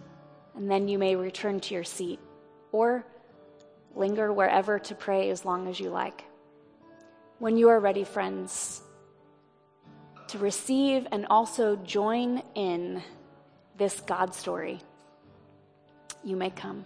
and 0.55 0.71
then 0.71 0.89
you 0.89 0.99
may 0.99 1.17
return 1.17 1.61
to 1.61 1.75
your 1.75 1.85
seat 1.85 2.21
or 2.73 3.05
linger 3.95 4.33
wherever 4.33 4.79
to 4.79 4.95
pray 4.95 5.31
as 5.31 5.45
long 5.45 5.69
as 5.69 5.81
you 5.81 5.91
like. 5.91 6.25
When 7.39 7.57
you 7.57 7.69
are 7.69 7.81
ready, 7.81 8.05
friends, 8.05 8.81
to 10.29 10.39
receive 10.39 11.07
and 11.11 11.27
also 11.31 11.77
join 11.77 12.43
in 12.55 13.03
this 13.77 14.01
God 14.01 14.35
story. 14.35 14.81
You 16.25 16.37
may 16.37 16.51
come. 16.51 16.85